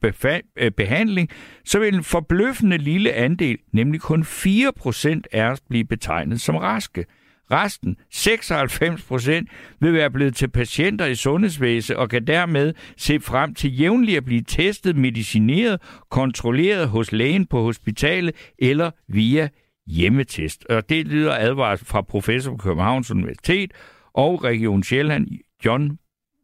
[0.57, 1.29] øh, behandling,
[1.65, 7.05] så vil en forbløffende lille andel, nemlig kun 4% af os, blive betegnet som raske.
[7.51, 13.53] Resten, 96 procent, vil være blevet til patienter i sundhedsvæsenet og kan dermed se frem
[13.53, 19.49] til jævnligt at blive testet, medicineret, kontrolleret hos lægen på hospitalet eller via
[19.87, 20.65] hjemmetest.
[20.65, 23.71] Og det lyder advarsel fra professor på Københavns Universitet
[24.13, 25.27] og Region Sjælland,
[25.65, 25.97] John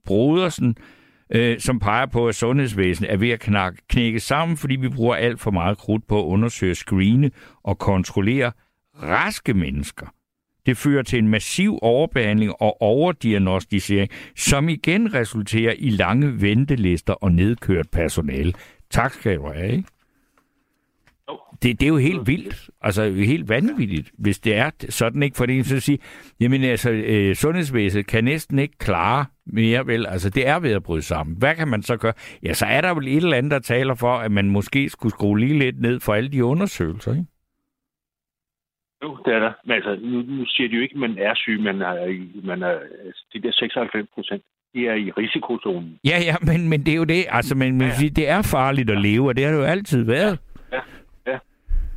[0.05, 0.75] Brodersen,
[1.35, 5.15] øh, som peger på, at sundhedsvæsenet er ved at knak- knække sammen, fordi vi bruger
[5.15, 7.31] alt for meget krudt på at undersøge, screene
[7.63, 8.51] og kontrollere
[9.03, 10.07] raske mennesker.
[10.65, 17.31] Det fører til en massiv overbehandling og overdiagnostisering, som igen resulterer i lange ventelister og
[17.31, 18.53] nedkørt personale.
[18.89, 19.83] Tak skal du have, ikke?
[21.63, 25.37] Det, det er jo helt vildt, altså helt vanvittigt, hvis det er sådan, ikke?
[25.37, 25.99] Fordi så at sige,
[26.39, 30.05] jamen altså, øh, sundhedsvæsenet kan næsten ikke klare mere, vel?
[30.05, 31.35] Altså, det er ved at bryde sammen.
[31.37, 32.13] Hvad kan man så gøre?
[32.43, 35.13] Ja, så er der vel et eller andet, der taler for, at man måske skulle
[35.13, 37.25] skrue lige lidt ned for alle de undersøgelser, ikke?
[39.03, 39.51] Jo, det er der.
[39.65, 41.95] Men altså, nu, nu siger de jo ikke, at man er syg, man er,
[42.43, 44.43] man er altså, de der 96 procent,
[44.73, 45.99] de er i risikozonen.
[46.05, 47.25] Ja, ja, men, men det er jo det.
[47.29, 48.09] Altså, men, men Ja, ja.
[48.09, 50.39] det er farligt at leve, og det har det jo altid været.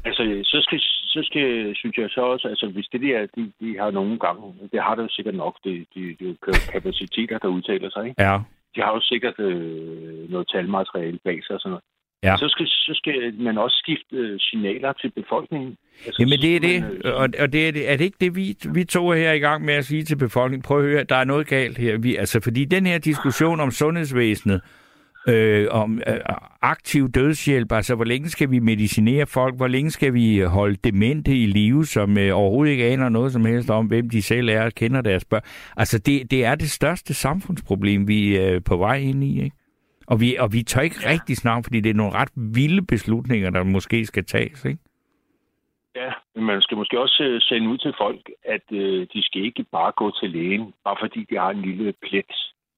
[0.09, 0.79] Altså, så skal,
[1.15, 4.43] så skal, synes jeg så også, altså hvis det der, de, de har nogle gange,
[4.73, 8.23] det har det jo sikkert nok, det, de, jo ka- kapaciteter, der udtaler sig, ikke?
[8.23, 8.39] Ja.
[8.77, 11.85] De har jo sikkert øh, noget talmateriale bag sig og sådan noget.
[12.23, 12.37] Ja.
[12.37, 15.77] Så, skal, så skal man også skifte øh, signaler til befolkningen.
[16.07, 18.05] Altså, Jamen det er skal man, det, øh, og, og det er, det, er det
[18.05, 20.62] ikke det, vi, vi to er her i gang med at sige til befolkningen?
[20.62, 21.99] Prøv at høre, der er noget galt her.
[21.99, 24.61] Vi, altså, fordi den her diskussion om sundhedsvæsenet,
[25.29, 26.21] øh, om øh,
[26.62, 31.37] aktiv dødshjælp, altså hvor længe skal vi medicinere folk, hvor længe skal vi holde demente
[31.37, 34.64] i live, som øh, overhovedet ikke aner noget som helst om, hvem de selv er
[34.64, 35.43] og kender deres børn.
[35.77, 39.57] Altså det, det er det største samfundsproblem, vi er på vej ind i, ikke?
[40.07, 41.11] Og vi, og vi tør ikke ja.
[41.11, 44.79] rigtig snakke, fordi det er nogle ret vilde beslutninger, der måske skal tages, ikke?
[45.97, 49.45] Ja, men man skal måske også øh, sende ud til folk, at øh, de skal
[49.45, 52.33] ikke bare gå til lægen, bare fordi de har en lille plet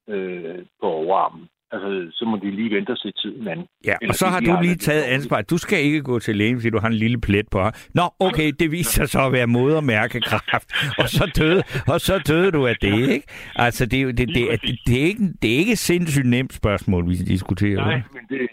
[0.08, 1.48] øh, på overarmen.
[1.72, 3.58] Altså, så må de lige vente og se tiden an.
[3.84, 5.42] Ja, Eller og så har du har lige taget ansvar.
[5.42, 7.70] Du skal ikke gå til lægen, fordi du har en lille plet på her.
[7.94, 11.62] Nå, okay, det viser sig så at være modermærkekræft, og så døde,
[11.92, 13.26] og så døde du af det, ikke?
[13.56, 16.26] Altså, det, er det, det, det, det, det, er ikke, det er ikke et sindssygt
[16.26, 17.80] nemt spørgsmål, vi diskuterer.
[17.84, 18.48] Nej, men det,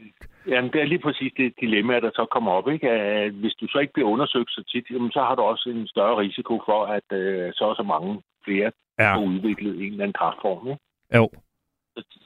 [0.47, 2.68] jamen, det er lige præcis det dilemma, der så kommer op.
[2.74, 2.89] Ikke?
[2.89, 5.88] At hvis du så ikke bliver undersøgt så tit, jamen, så har du også en
[5.88, 10.03] større risiko for, at øh, så og så mange flere Ja, får udviklet en eller
[10.03, 10.68] anden kraftform.
[10.68, 10.82] Ikke?
[11.16, 11.30] jo.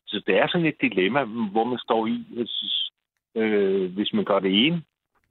[0.10, 2.54] Så, det er sådan et dilemma, hvor man står i, hvis,
[3.36, 4.82] øh, hvis man gør det ene,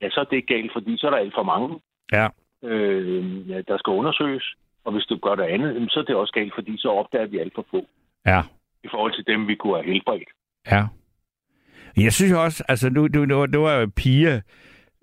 [0.03, 1.68] ja, så er det galt, fordi så er der alt for mange,
[2.12, 2.26] Ja.
[2.68, 4.55] øh, ja, der skal undersøges.
[4.85, 7.39] Og hvis du gør det andet, så er det også galt, fordi så opdager vi
[7.39, 7.87] alt for få
[8.26, 8.43] Ja.
[8.85, 10.29] i forhold til dem, vi kunne have helbredt.
[10.70, 10.85] Ja.
[11.97, 14.41] Jeg synes også, altså nu, nu, nu, nu er Pia,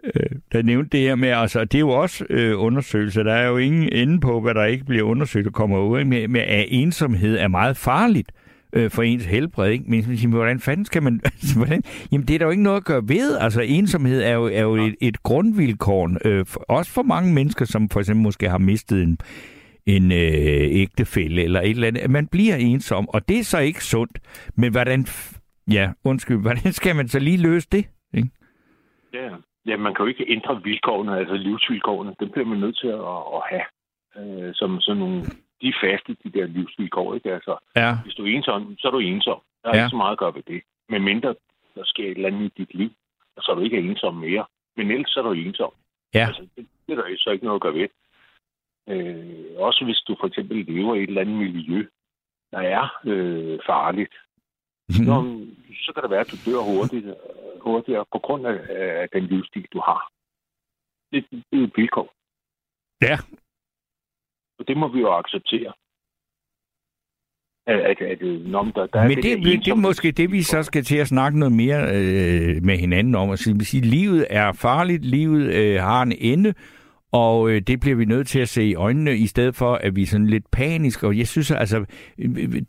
[0.04, 3.24] øh, der nævnte det her med, altså det er jo også øh, undersøgelser.
[3.24, 6.28] Der er jo ingen ende på, hvad der ikke bliver undersøgt og kommer ud med,
[6.28, 8.45] med, at ensomhed er meget farligt øh,
[8.76, 9.72] Øh, for ens helbred.
[9.72, 9.86] Ikke?
[9.88, 11.22] Men men hvordan fanden skal man...
[11.24, 13.38] Altså, hvordan, jamen, det er der jo ikke noget at gøre ved.
[13.38, 17.66] Altså, ensomhed er jo, er jo et, et grundvilkår, øh, for, også for mange mennesker,
[17.66, 19.18] som for eksempel måske har mistet en,
[19.86, 22.10] en øh, ægtefælle eller et eller andet.
[22.10, 24.20] Man bliver ensom, og det er så ikke sundt.
[24.56, 25.06] Men hvordan...
[25.72, 26.42] Ja, undskyld.
[26.48, 27.86] Hvordan skal man så lige løse det?
[28.14, 28.30] Ikke?
[29.14, 29.30] Ja.
[29.66, 32.16] ja, man kan jo ikke ændre vilkårene, altså livsvilkårene.
[32.20, 33.66] Dem bliver man nødt til at, at have.
[34.18, 35.24] Øh, som sådan nogle,
[35.62, 37.14] de er faste, de der livsvilkår.
[37.16, 37.34] Ikke?
[37.34, 39.40] Altså, Ja, hvis du er ensom, så er du ensom.
[39.64, 39.84] Der er Ja.
[39.84, 40.62] ikke så meget at gøre ved det.
[40.90, 41.36] Men mindre
[41.76, 42.90] der sker et eller andet i dit liv,
[43.36, 44.46] og så er du ikke ensom mere.
[44.78, 45.72] Men ellers så er du ensom.
[46.14, 47.88] ja, Altså, det, det er der så ikke noget at gøre ved.
[48.90, 51.86] Øh, også hvis du for eksempel lever i et eller andet miljø,
[52.52, 54.14] der er øh, farligt,
[54.90, 55.06] Mhm.
[55.06, 55.14] så,
[55.86, 57.06] så kan det være, at du dør hurtigt,
[57.62, 58.58] hurtigere på grund af,
[59.02, 60.12] af den livsstil, du har.
[61.12, 62.14] Det, det er et vilkår,
[63.02, 63.18] ja,
[64.60, 65.74] og det må vi jo acceptere.
[67.68, 70.32] At, at, at, når der, der er Men det, der det, det er måske det,
[70.32, 73.30] vi så skal til at snakke noget mere øh, med hinanden om.
[73.30, 76.54] Altså, vi siger, livet er farligt, livet øh, har en ende,
[77.12, 79.96] og øh, det bliver vi nødt til at se i øjnene, i stedet for, at
[79.96, 81.08] vi er sådan lidt paniske.
[81.08, 81.86] Og jeg synes, altså,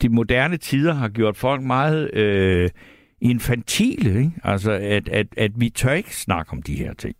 [0.03, 2.71] de moderne tider har gjort folk meget øh,
[3.21, 4.19] infantile.
[4.19, 4.33] Ikke?
[4.45, 7.17] Altså, at, at, at vi tør ikke snakke om de her ting.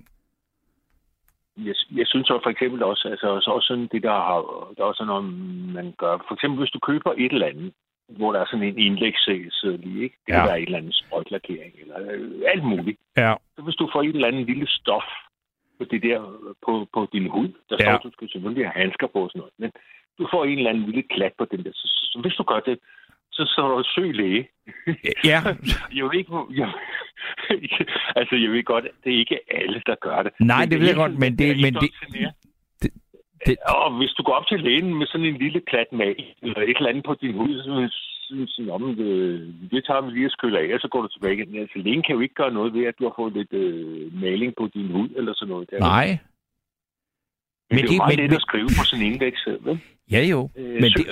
[1.57, 4.41] Jeg, jeg synes så for eksempel også, altså så også sådan det, der har,
[4.77, 5.25] der er også sådan noget,
[5.79, 6.19] man gør.
[6.29, 7.73] For eksempel, hvis du køber et eller andet,
[8.09, 10.17] hvor der er sådan en indlægsseddel i, ikke?
[10.27, 10.39] Det Ja.
[10.39, 12.99] kan være et eller andet sprøjtlakering, eller øh, alt muligt.
[13.17, 15.05] Ja, Så hvis du får et eller andet lille stof
[15.79, 16.19] på det der,
[16.67, 17.85] på, på din hud, der Ja.
[17.85, 19.71] står, du skal selvfølgelig have handsker på og sådan noget, men
[20.19, 22.43] du får en eller anden lille klat på den der, så, så, så hvis du
[22.43, 22.79] gør det,
[23.37, 24.43] så så er du søg læge.
[25.31, 25.39] ja.
[25.97, 26.71] Jeg ved ikke, jeg,
[28.21, 30.33] altså jeg ved godt, det er ikke alle, der gør det.
[30.41, 31.95] Nej, Men det ved jeg godt, men det- er men det-
[32.83, 32.93] det-
[33.47, 36.61] det- Og hvis du går op til lægen med sådan en lille klat mag, eller
[36.61, 37.73] et eller andet på din hud, så
[38.27, 39.11] synes jeg, om det,
[39.71, 41.59] det tager vi lige at skylle af, og så går du tilbage igen.
[41.61, 44.55] Altså, lægen kan jo ikke gøre noget ved, at du har fået lidt øh, maling
[44.59, 45.71] på din hud, eller sådan noget.
[45.71, 45.79] Der.
[45.79, 46.19] Nej.
[47.71, 49.79] Men, Men det er jo meget men- let at skrive på sådan en indlægsseddel.
[50.11, 51.07] Ja jo, Øh, men det.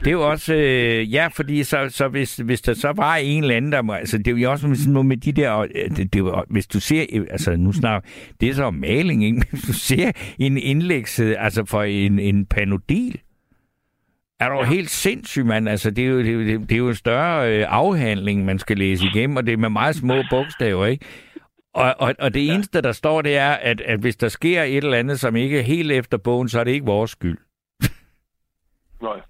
[0.00, 3.42] Det er jo også, øh, ja, fordi så, så hvis, hvis der så var en
[3.42, 5.66] eller anden, der må, altså det er jo også sådan noget med de der, øh,
[5.96, 8.08] det, det, jo- hvis du ser, øh, altså nu snakker,
[8.40, 9.42] det er så maling, ikke?
[9.50, 13.20] Hvis du ser en indlægs, øh, altså for en, en panodil,
[14.40, 14.64] er du ja.
[14.64, 15.68] Helt sindssyg, mand.
[15.68, 18.76] Altså, det er jo, det, er jo- det, er jo en større afhandling, man skal
[18.78, 21.04] læse igennem, og det er med meget små bogstaver, ikke?
[21.74, 24.76] Og, og, og det eneste, der står, det er, at, at hvis der sker et
[24.84, 27.38] eller andet, som ikke er helt efter bogen, så er det ikke vores skyld.
[29.02, 29.20] Nej.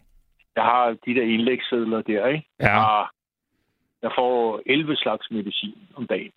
[0.57, 2.49] Jeg har de der indlægssedler der, ikke?
[2.61, 2.84] Ja.
[2.84, 3.09] Og
[4.03, 6.32] jeg får 11 slags medicin om dagen.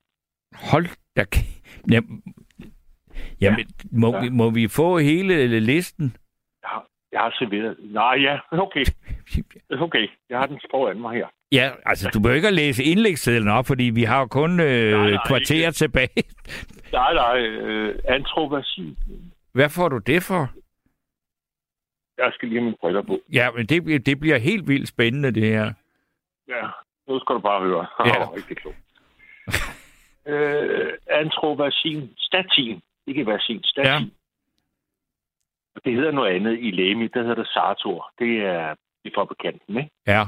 [0.72, 1.26] Hold da
[1.92, 2.24] Jamen,
[3.42, 4.22] jamen må, Ja.
[4.22, 6.16] vi, må vi få hele listen?
[6.62, 7.78] Jeg har, jeg har serveret.
[7.80, 8.86] Nej, ja, okay.
[9.86, 11.28] Okay, jeg har den foran mig her.
[11.52, 14.92] Ja, altså, du behøver ikke at læse indlægssedlen op, fordi vi har jo kun øh,
[15.00, 15.72] Nej, nej, kvarter ikke.
[15.72, 16.24] tilbage.
[16.92, 18.98] Nej, nej, øh, antrovacin.
[19.54, 20.50] Hvad får du det for?
[22.18, 23.20] Jeg skal lige have mine briller på.
[23.34, 25.74] Ja, men det, det bliver helt vildt spændende, det her.
[26.48, 26.68] Ja,
[27.08, 27.86] nu skal du bare høre.
[28.06, 28.06] Ja.
[28.20, 28.32] Ja.
[28.32, 28.78] Rigtig klogt.
[30.26, 32.10] øh, antrovacin.
[32.18, 32.82] Statin.
[33.08, 33.64] Ikke vaccin.
[33.64, 33.92] Statin.
[33.92, 35.80] Ja.
[35.86, 37.14] Det hedder noget andet i lægemiddel.
[37.14, 38.12] Det hedder det Sartor.
[38.20, 38.76] Det er
[39.06, 39.90] i fabrikanten, ikke?
[40.08, 40.24] Ja,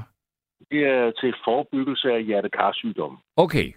[0.71, 3.17] Det er til forebyggelse af hjertekarsygdomme.
[3.37, 3.73] okay.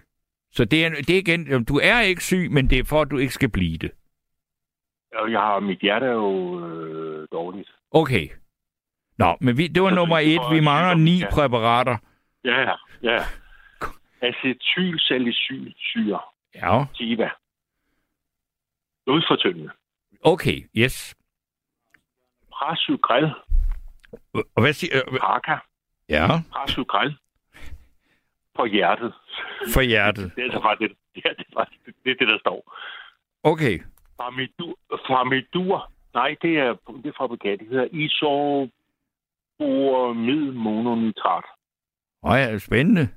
[0.51, 3.11] Så det er, det er igen, du er ikke syg, men det er for, at
[3.11, 3.91] du ikke skal blive det.
[5.29, 7.69] Jeg har, mit hjerte er jo øh, dårligt.
[7.91, 8.29] Okay.
[9.17, 10.55] Nå, men vi, det var Så nummer er et.
[10.55, 11.29] Vi mangler ni ja.
[11.31, 11.97] præparater.
[12.43, 12.71] Ja,
[13.03, 13.23] ja.
[14.21, 16.19] Acetylsalicylsyre.
[16.55, 17.29] Ja, Tiva.
[19.07, 19.69] Udfortyndende.
[20.21, 21.15] okay, yes.
[22.51, 23.31] Prasugrel.
[24.33, 25.55] Og hvad siger øh, Parka.
[26.09, 27.17] Ja, Prasugrel.
[28.55, 29.13] På hjertet.
[29.73, 30.31] for hjertet.
[30.35, 31.69] Det er altså bare det, det, er, det, er, bare-
[32.03, 32.77] det, er det, der står.
[33.43, 33.79] Okay.
[34.17, 34.77] Farmidur.
[35.07, 35.91] Farmidur.
[36.13, 37.59] Nej, det er, det er fabrikat.
[37.59, 41.43] Det hedder isoboramid mononitrat.
[42.23, 43.09] Åh ja, spændende.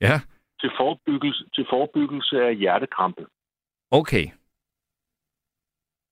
[0.00, 0.20] Ja,
[0.60, 3.26] Til forebyggelse, til forebyggelse af hjertekrampe.
[3.90, 4.26] okay.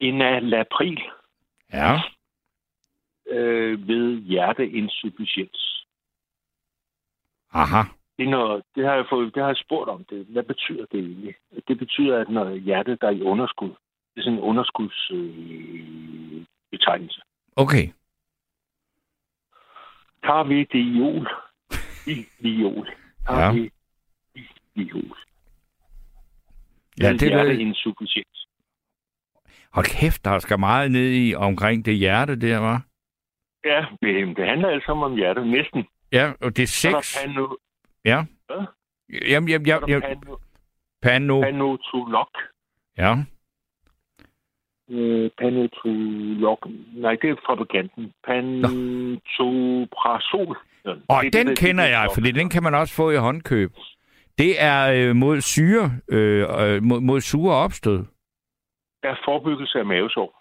[0.01, 1.01] Enalapril
[1.73, 2.01] Ja,
[3.27, 5.82] øh, ved hjerteinsufficiens.
[7.53, 7.83] Aha.
[8.19, 10.05] Det, er noget, det, har jeg fået, det har jeg spurgt om.
[10.05, 10.27] Det.
[10.27, 11.35] Hvad betyder det egentlig?
[11.69, 13.69] Det betyder, at når hjertet der er i underskud,
[14.15, 17.21] det er sådan en underskudsbetegnelse.
[17.21, 17.25] Øh.
[17.57, 17.89] Okay.
[20.25, 21.29] Tager vi det i jul,
[22.07, 22.89] i viol,
[23.27, 23.53] tager Ja.
[23.53, 23.71] vi
[24.35, 24.43] i
[24.75, 25.17] viol.
[27.01, 28.29] Ja, det er ved insuffisient.
[29.73, 32.83] Hold kæft, der skal meget ned i omkring det hjerte der, var.
[33.65, 35.47] Ja, det, det handler altså om hjertet.
[35.47, 35.85] Næsten.
[36.13, 37.25] Ja, og det er Så er der seks.
[37.25, 37.49] pano,
[38.05, 38.25] Ja.
[38.47, 38.65] Hvad?
[39.29, 40.37] Jamen, jamen, jamen, jamen, pano,
[41.03, 41.41] pano.
[41.41, 42.29] panotolog.
[42.99, 43.17] Ja.
[44.91, 46.59] Øh, panotolog.
[46.95, 48.13] Nej, det er fabrikanten.
[48.27, 50.57] Pantoprazol.
[50.85, 53.11] Ja, Og det det, den der- kender det, jeg, fordi den kan man også få
[53.11, 53.73] i håndkøb.
[54.39, 58.05] Det er øh, mod syre, øh, øh, mod, mod sure opstød.
[59.03, 60.41] er forebyggelse af mavesår.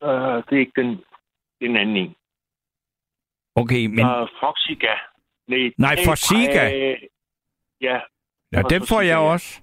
[0.00, 1.00] Uh, det er ikke den, det
[1.60, 2.14] er en anden en.
[3.56, 4.00] Okay, men.
[4.06, 4.94] Uh, Foxiga.
[5.48, 6.90] Nej, Nej, det- Forxiga.
[6.90, 6.96] øh,
[7.80, 7.98] Ja,
[8.52, 9.60] ja, den får jeg også.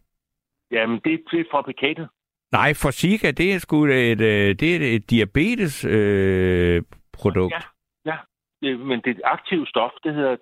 [0.71, 2.09] jamen det er til fabrikatet.
[2.51, 6.81] Nej, Forsiga, det er sgu et, øh, det er et diabetes øh,
[7.13, 7.53] produkt.
[7.53, 8.17] Ja, ja.
[8.61, 10.37] Det, men det er et aktivt stof, det hedder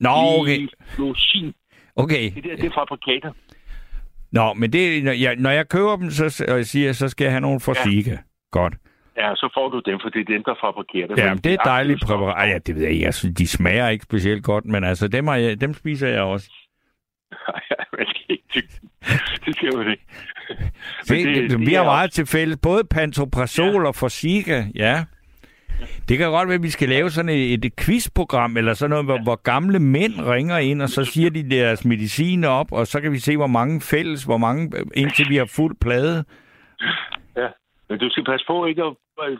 [0.00, 0.10] Nå,
[0.40, 0.68] okay.
[1.96, 2.30] Okay.
[2.34, 3.32] Det der, det er fabrikatet.
[4.32, 7.24] Nå, men det, når, jeg, når jeg køber dem, så, og jeg siger, så skal
[7.24, 8.10] jeg have nogle Forsiga.
[8.10, 8.18] Ja.
[8.52, 8.74] Godt.
[9.18, 11.18] Ja, så får du dem, for det er dem, der fabrikerer det.
[11.18, 12.36] Ja, Men det er aktivt dejligt stof- præparat.
[12.36, 13.12] Ej, ja, det ved jeg ikke.
[13.12, 16.50] Synes, de smager ikke specielt godt, men altså, dem, har jeg, dem spiser jeg også.
[17.98, 18.06] Man
[18.54, 18.62] dem.
[19.46, 20.04] Det skal jo ikke.
[21.02, 22.58] Se, det, det- vi har meget til fælles.
[22.62, 23.86] Både Pantoprazol ja.
[23.88, 25.04] og Forsiga, ja.
[26.08, 29.04] Det kan godt være, at vi skal lave sådan et, et quizprogram, eller sådan noget,
[29.04, 29.22] hvor, ja.
[29.22, 33.12] hvor gamle mænd ringer ind, og så siger de deres medicin op, og så kan
[33.12, 36.24] vi se, hvor mange fælles, hvor mange, indtil vi har fuld plade.
[37.36, 37.48] Ja.
[37.88, 38.94] Men du skal passe på ikke at...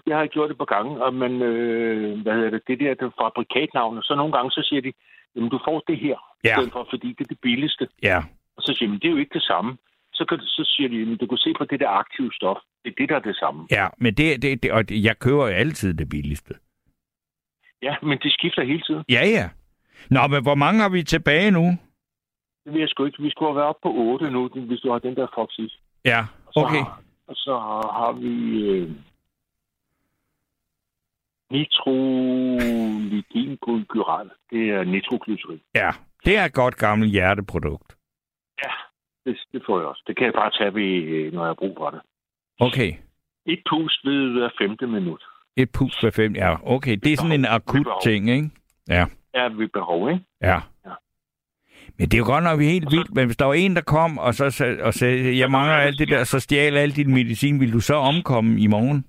[0.05, 2.95] Det har jeg gjort et par gange, og man, øh, hvad hedder det, det der
[2.95, 4.93] det fabrikatnavn, så nogle gange så siger de,
[5.37, 6.57] jamen du får det her, Ja.
[6.73, 7.89] for, fordi det er det billigste.
[8.03, 8.19] Ja,
[8.57, 9.77] Og så siger men det er jo ikke det samme.
[10.13, 12.57] Så, kan, så siger de, men du kan se på det der aktive stof.
[12.85, 13.67] Det er det, der er det samme.
[13.71, 16.55] ja, men det, det, det og jeg køber jo altid det billigste.
[17.83, 19.05] Ja, men de skifter hele tiden.
[19.09, 19.49] Ja, ja.
[20.11, 21.65] Nå, men hvor mange har vi tilbage nu?
[22.65, 23.23] Det vil jeg sgu ikke.
[23.23, 25.79] Vi skulle have været oppe på 8 nu, hvis du har den der Foxys.
[26.05, 26.77] Ja, Og så okay.
[26.79, 27.53] Har, og så
[27.99, 28.91] har vi øh,
[31.51, 34.31] nitroglycenglyceral.
[34.51, 35.61] Det er nitroglycerin.
[35.75, 35.91] Ja,
[36.25, 37.97] det er et godt gammelt hjerteprodukt.
[38.65, 38.71] Ja,
[39.27, 40.03] det, det får jeg også.
[40.07, 42.01] Det kan jeg bare tage, ved, øh, når jeg har brug for det.
[42.61, 42.93] Okay.
[43.47, 45.23] Et pust ved hver femte minut.
[45.57, 46.57] Et pus per fem, ja.
[46.75, 48.51] Okay, det er sådan en akut ting, ikke?
[48.89, 50.25] Ja, Er ved behov, ikke?
[50.43, 50.61] ja.
[50.87, 50.93] Ja.
[51.99, 53.83] Men det er jo godt nok helt så- vildt, men hvis der var en, der
[53.83, 57.15] kom og så sagde, og sagde jeg mangler alt det der, så stjal alt din
[57.15, 59.05] medicin, vil du så omkomme i morgen?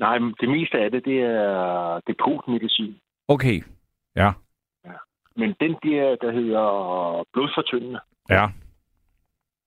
[0.00, 2.98] Nej, men det meste af det, det er depotmedicin.
[3.28, 3.62] Okay,
[4.16, 4.30] ja,
[5.36, 6.64] Men den der, der hedder
[7.32, 8.46] blodfortyndende, ja.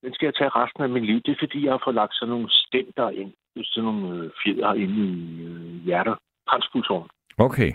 [0.02, 1.22] den skal jeg tage resten af mit liv.
[1.26, 3.34] Det er fordi, jeg har fået lagt sådan nogle stenter ind.
[3.64, 6.16] Sådan nogle øh, fjeder inde i øh, hjerter.
[6.50, 7.10] Transpulsoren.
[7.38, 7.72] Okay.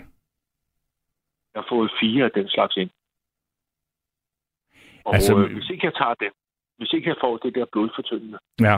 [1.53, 2.89] Jeg har fået fire af den slags ind.
[5.05, 6.31] Og Altså- altså, øh, hvis ikke jeg tager den,
[6.77, 8.75] hvis ikke jeg får det der blodfortyndende, Ja,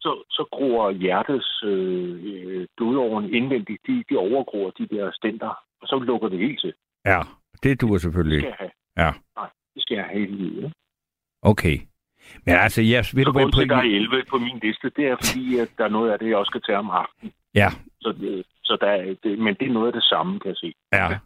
[0.00, 5.48] så, så gror hjertets øh, øh, blodårene indvendigt, de, de overgror de der stenter,
[5.82, 6.72] og så lukker det helt til.
[7.06, 7.20] ja.
[7.62, 8.56] Det duer Det selvfølgelig skal ikke.
[8.60, 9.06] jeg have.
[9.06, 9.12] Ja.
[9.36, 10.72] Nej, det skal jeg have hele livet.
[11.42, 11.76] Okay.
[12.46, 13.42] Men altså, ja, ved Så du hvad?
[13.68, 16.18] der er På, 11 på min liste, det er fordi, at der er noget af
[16.18, 17.32] det, jeg også skal tage om aftenen.
[17.54, 17.68] ja,
[18.00, 20.56] Så, det, så der er, det, men det er noget af det samme, kan jeg
[20.56, 20.72] se.
[20.92, 21.18] ja.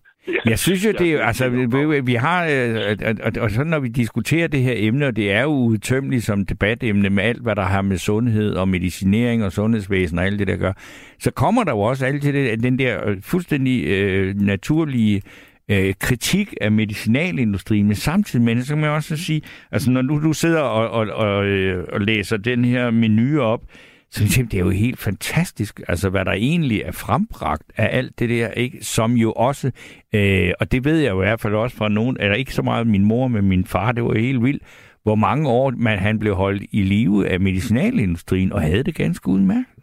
[0.44, 3.78] Jeg synes jo, det er, altså, vi, vi har, øh, og, og, og sådan når
[3.78, 7.56] vi diskuterer det her emne, og det er jo udtømmeligt som debatemne med alt, hvad
[7.56, 10.72] der har med sundhed og medicinering og sundhedsvæsen og alt det der gør,
[11.18, 15.22] så kommer der jo også altid det, den der øh, fuldstændig øh, naturlige
[15.68, 20.02] øh, kritik af medicinalindustrien, men samtidig med det, så kan man også sige, altså når
[20.02, 23.70] du, du sidder og, og, og, øh, og læser den her menu op, så
[24.10, 28.18] synes jeg, det er jo helt fantastisk, altså hvad der egentlig er frembragt af alt
[28.18, 28.84] det der, ikke?
[28.84, 29.72] som jo også,
[30.14, 32.62] øh, og det ved jeg jo i hvert fald også fra nogen, eller ikke så
[32.62, 34.62] meget min mor, men min far, det var helt vildt,
[35.02, 39.28] hvor mange år man, han blev holdt i live af medicinalindustrien, og havde det ganske
[39.28, 39.74] udmærket.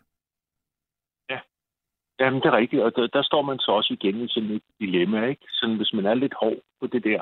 [2.21, 4.61] Jamen, det er rigtigt, og der, der står man så også igen i sådan et
[4.79, 5.45] dilemma, ikke?
[5.49, 7.21] Sådan, hvis man er lidt hård på det der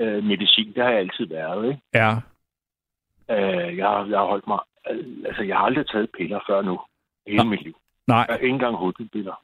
[0.00, 1.80] øh, medicin, det har jeg altid været, ikke?
[1.94, 2.12] Ja.
[3.30, 4.58] Øh, jeg, jeg har holdt mig...
[5.26, 6.80] Altså, jeg har aldrig taget piller før nu.
[7.26, 7.44] Hele Nå.
[7.50, 7.76] mit liv.
[8.06, 9.42] Nej, Jeg har ikke engang hovedpiller.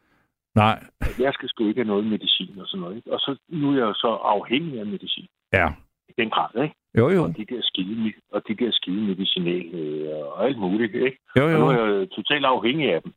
[0.55, 0.85] nej.
[1.19, 3.13] Jeg skal sgu ikke have noget medicin og sådan noget, ikke?
[3.13, 5.27] Og så, nu er jeg jo så afhængig af medicin.
[5.53, 5.67] Ja.
[6.09, 6.75] I den grad, ikke?
[6.99, 7.23] Jo, jo.
[7.25, 11.19] Og de der skide, og de der skide medicinale øh, og alt muligt, ikke?
[11.39, 11.99] Jo, Og nu er jo.
[12.01, 13.13] jeg totalt afhængig af dem.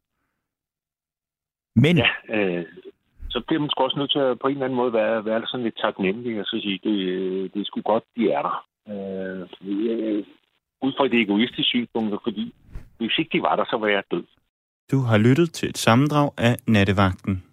[1.75, 2.65] Men, Ja, øh,
[3.29, 5.47] så bliver man sgu også nødt til at på en eller anden måde være, være
[5.47, 8.55] sådan lidt taknemmelig og så sige, det, øh, det er sgu godt, de er der.
[8.91, 10.23] Øh, øh,
[10.81, 12.53] ud fra et egoistiske synspunkt, fordi
[12.97, 14.23] hvis ikke de var der, så var jeg død.
[14.91, 17.43] Du har lyttet til et sammendrag af Nattevagten.